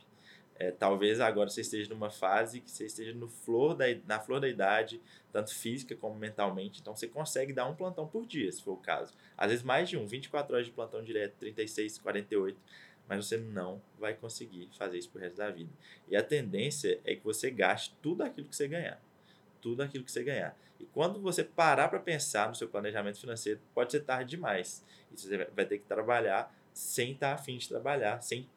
É, 0.55 0.71
talvez 0.71 1.19
agora 1.19 1.49
você 1.49 1.61
esteja 1.61 1.89
numa 1.89 2.09
fase 2.09 2.61
que 2.61 2.71
você 2.71 2.85
esteja 2.85 3.13
no 3.13 3.27
flor 3.27 3.75
da, 3.75 3.85
na 4.05 4.19
flor 4.19 4.39
da 4.39 4.47
idade, 4.47 5.01
tanto 5.33 5.53
física 5.53 5.95
como 5.95 6.15
mentalmente, 6.15 6.79
então 6.79 6.95
você 6.95 7.07
consegue 7.07 7.51
dar 7.51 7.67
um 7.67 7.75
plantão 7.75 8.07
por 8.07 8.25
dia, 8.25 8.49
se 8.51 8.61
for 8.63 8.73
o 8.73 8.77
caso. 8.77 9.13
Às 9.35 9.49
vezes 9.49 9.65
mais 9.65 9.89
de 9.89 9.97
um, 9.97 10.05
24 10.05 10.53
horas 10.53 10.65
de 10.65 10.71
plantão 10.71 11.03
direto, 11.03 11.33
36, 11.39 11.97
48 11.97 12.63
mas 13.11 13.27
você 13.27 13.35
não 13.35 13.81
vai 13.99 14.13
conseguir 14.13 14.69
fazer 14.77 14.97
isso 14.97 15.09
pro 15.09 15.19
resto 15.19 15.35
da 15.35 15.51
vida. 15.51 15.69
E 16.07 16.15
a 16.15 16.23
tendência 16.23 16.97
é 17.03 17.13
que 17.13 17.21
você 17.21 17.51
gaste 17.51 17.93
tudo 18.01 18.23
aquilo 18.23 18.47
que 18.47 18.55
você 18.55 18.69
ganhar. 18.69 19.03
Tudo 19.61 19.83
aquilo 19.83 20.05
que 20.05 20.11
você 20.13 20.23
ganhar. 20.23 20.57
E 20.79 20.85
quando 20.85 21.19
você 21.19 21.43
parar 21.43 21.89
para 21.89 21.99
pensar 21.99 22.47
no 22.47 22.55
seu 22.55 22.69
planejamento 22.69 23.19
financeiro, 23.19 23.59
pode 23.73 23.91
ser 23.91 23.99
tarde 24.05 24.29
demais. 24.29 24.81
E 25.11 25.19
você 25.19 25.45
vai 25.53 25.65
ter 25.65 25.79
que 25.79 25.83
trabalhar 25.83 26.55
sem 26.73 27.11
estar 27.11 27.35
tá 27.35 27.35
afim 27.35 27.57
de 27.57 27.67
trabalhar, 27.67 28.21
sem 28.21 28.49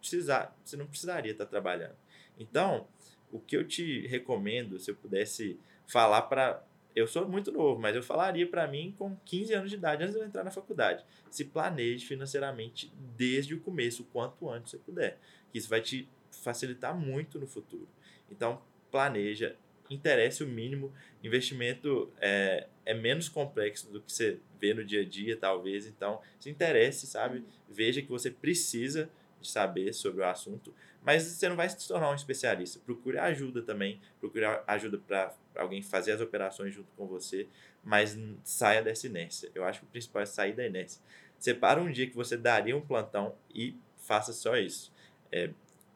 precisar. 0.00 0.52
Você 0.64 0.76
não 0.76 0.88
precisaria 0.88 1.30
estar 1.30 1.44
tá 1.44 1.50
trabalhando. 1.50 1.94
Então, 2.36 2.88
o 3.30 3.38
que 3.38 3.56
eu 3.56 3.64
te 3.64 4.04
recomendo, 4.08 4.80
se 4.80 4.90
eu 4.90 4.96
pudesse 4.96 5.60
falar 5.86 6.22
para 6.22 6.60
eu 6.94 7.06
sou 7.06 7.28
muito 7.28 7.50
novo, 7.50 7.80
mas 7.80 7.96
eu 7.96 8.02
falaria 8.02 8.46
para 8.46 8.66
mim 8.68 8.94
com 8.98 9.16
15 9.24 9.54
anos 9.54 9.70
de 9.70 9.76
idade, 9.76 10.02
antes 10.02 10.14
de 10.14 10.20
eu 10.20 10.26
entrar 10.26 10.44
na 10.44 10.50
faculdade. 10.50 11.04
Se 11.30 11.44
planeje 11.44 12.06
financeiramente 12.06 12.92
desde 13.16 13.54
o 13.54 13.60
começo, 13.60 14.02
o 14.02 14.06
quanto 14.06 14.48
antes 14.48 14.70
você 14.70 14.78
puder. 14.78 15.18
Que 15.50 15.58
isso 15.58 15.68
vai 15.68 15.80
te 15.80 16.08
facilitar 16.30 16.96
muito 16.96 17.38
no 17.38 17.46
futuro. 17.46 17.88
Então, 18.30 18.62
planeja, 18.90 19.56
interesse 19.88 20.42
o 20.42 20.46
mínimo. 20.46 20.92
Investimento 21.22 22.10
é, 22.20 22.66
é 22.84 22.94
menos 22.94 23.28
complexo 23.28 23.90
do 23.90 24.00
que 24.00 24.12
você 24.12 24.38
vê 24.60 24.74
no 24.74 24.84
dia 24.84 25.00
a 25.00 25.04
dia, 25.04 25.36
talvez. 25.36 25.86
Então, 25.86 26.20
se 26.38 26.50
interesse, 26.50 27.06
sabe? 27.06 27.44
Veja 27.68 28.02
que 28.02 28.08
você 28.08 28.30
precisa 28.30 29.10
de 29.40 29.50
saber 29.50 29.92
sobre 29.92 30.22
o 30.22 30.24
assunto, 30.24 30.72
mas 31.02 31.24
você 31.24 31.48
não 31.48 31.56
vai 31.56 31.68
se 31.68 31.88
tornar 31.88 32.10
um 32.10 32.14
especialista. 32.14 32.80
Procure 32.84 33.18
ajuda 33.18 33.60
também, 33.62 34.00
procure 34.20 34.44
ajuda 34.66 34.98
para 34.98 35.34
alguém 35.54 35.82
fazer 35.82 36.12
as 36.12 36.20
operações 36.20 36.74
junto 36.74 36.90
com 36.96 37.06
você, 37.06 37.48
mas 37.82 38.18
saia 38.44 38.82
dessa 38.82 39.06
inércia. 39.06 39.50
Eu 39.54 39.64
acho 39.64 39.80
que 39.80 39.86
o 39.86 39.88
principal 39.88 40.22
é 40.22 40.26
sair 40.26 40.52
da 40.52 40.66
inércia. 40.66 41.02
Separa 41.38 41.80
um 41.80 41.90
dia 41.90 42.06
que 42.06 42.14
você 42.14 42.36
daria 42.36 42.76
um 42.76 42.80
plantão 42.80 43.34
e 43.52 43.76
faça 43.96 44.32
só 44.32 44.56
isso. 44.56 44.92
É, 45.30 45.50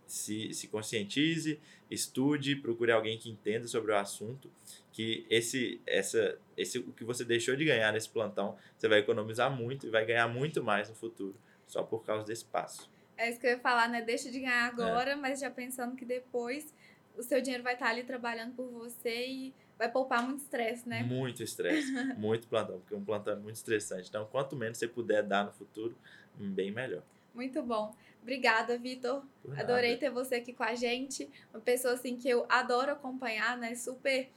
se, 0.06 0.52
se 0.54 0.68
conscientize, 0.68 1.60
estude, 1.90 2.56
procure 2.56 2.92
alguém 2.92 3.18
que 3.18 3.30
entenda 3.30 3.66
sobre 3.66 3.92
o 3.92 3.96
assunto, 3.96 4.50
que 4.92 5.26
esse, 5.28 5.80
essa, 5.86 6.38
esse, 6.56 6.78
o 6.78 6.92
que 6.92 7.04
você 7.04 7.24
deixou 7.24 7.56
de 7.56 7.64
ganhar 7.64 7.92
nesse 7.92 8.08
plantão, 8.08 8.56
você 8.76 8.88
vai 8.88 9.00
economizar 9.00 9.50
muito 9.50 9.86
e 9.86 9.90
vai 9.90 10.04
ganhar 10.04 10.28
muito 10.28 10.62
mais 10.62 10.88
no 10.88 10.94
futuro, 10.94 11.36
só 11.66 11.82
por 11.82 12.04
causa 12.04 12.24
desse 12.24 12.44
passo. 12.44 12.90
É 13.16 13.30
isso 13.30 13.40
que 13.40 13.46
eu 13.46 13.52
ia 13.52 13.58
falar, 13.58 13.88
né? 13.88 14.02
Deixa 14.02 14.30
de 14.30 14.40
ganhar 14.40 14.66
agora, 14.66 15.12
é. 15.12 15.16
mas 15.16 15.40
já 15.40 15.50
pensando 15.50 15.96
que 15.96 16.04
depois 16.04 16.74
o 17.16 17.22
seu 17.22 17.40
dinheiro 17.40 17.62
vai 17.62 17.74
estar 17.74 17.88
ali 17.88 18.04
trabalhando 18.04 18.54
por 18.54 18.68
você 18.68 19.26
e 19.26 19.54
vai 19.78 19.90
poupar 19.90 20.22
muito 20.22 20.40
estresse, 20.40 20.88
né? 20.88 21.02
Muito 21.02 21.42
estresse, 21.42 21.90
muito 22.16 22.46
plantão, 22.46 22.78
porque 22.80 22.94
um 22.94 23.04
plantão 23.04 23.34
é 23.34 23.36
muito 23.36 23.56
estressante. 23.56 24.08
Então, 24.08 24.26
quanto 24.26 24.56
menos 24.56 24.78
você 24.78 24.88
puder 24.88 25.22
dar 25.22 25.44
no 25.44 25.52
futuro, 25.52 25.96
bem 26.36 26.70
melhor. 26.70 27.02
Muito 27.34 27.62
bom. 27.62 27.94
Obrigada, 28.22 28.76
Vitor. 28.76 29.22
Adorei 29.56 29.96
ter 29.98 30.10
você 30.10 30.36
aqui 30.36 30.52
com 30.52 30.64
a 30.64 30.74
gente. 30.74 31.30
Uma 31.52 31.60
pessoa 31.60 31.94
assim 31.94 32.16
que 32.16 32.28
eu 32.28 32.44
adoro 32.48 32.90
acompanhar, 32.90 33.56
né? 33.56 33.74
Super 33.74 34.28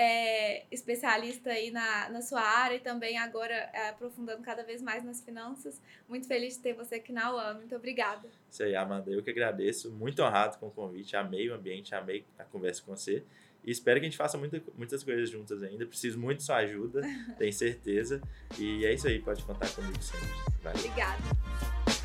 é, 0.00 0.62
especialista 0.70 1.50
aí 1.50 1.72
na, 1.72 2.08
na 2.08 2.22
sua 2.22 2.40
área 2.40 2.76
e 2.76 2.78
também 2.78 3.18
agora 3.18 3.52
é, 3.52 3.88
aprofundando 3.88 4.40
cada 4.42 4.62
vez 4.62 4.80
mais 4.80 5.02
nas 5.02 5.20
finanças. 5.20 5.82
Muito 6.08 6.28
feliz 6.28 6.54
de 6.54 6.62
ter 6.62 6.72
você 6.72 6.94
aqui 6.94 7.12
na 7.12 7.34
UAM. 7.34 7.54
Muito 7.54 7.74
obrigada. 7.74 8.28
Isso 8.48 8.62
aí, 8.62 8.76
Amanda. 8.76 9.10
Eu 9.10 9.24
que 9.24 9.30
agradeço. 9.30 9.90
Muito 9.90 10.22
honrado 10.22 10.56
com 10.58 10.68
o 10.68 10.70
convite. 10.70 11.16
Amei 11.16 11.50
o 11.50 11.54
ambiente, 11.54 11.96
amei 11.96 12.24
a 12.38 12.44
conversa 12.44 12.80
com 12.80 12.94
você. 12.94 13.24
E 13.64 13.72
espero 13.72 13.98
que 13.98 14.06
a 14.06 14.08
gente 14.08 14.16
faça 14.16 14.38
muita, 14.38 14.62
muitas 14.76 15.02
coisas 15.02 15.28
juntas 15.28 15.64
ainda. 15.64 15.84
Preciso 15.84 16.16
muito 16.16 16.38
de 16.38 16.44
sua 16.44 16.58
ajuda, 16.58 17.00
tenho 17.36 17.52
certeza. 17.52 18.20
E 18.56 18.86
é 18.86 18.94
isso 18.94 19.08
aí, 19.08 19.18
pode 19.18 19.42
contar 19.42 19.68
comigo 19.70 20.00
sempre. 20.00 20.28
Valeu. 20.62 20.78
Obrigada. 20.78 21.97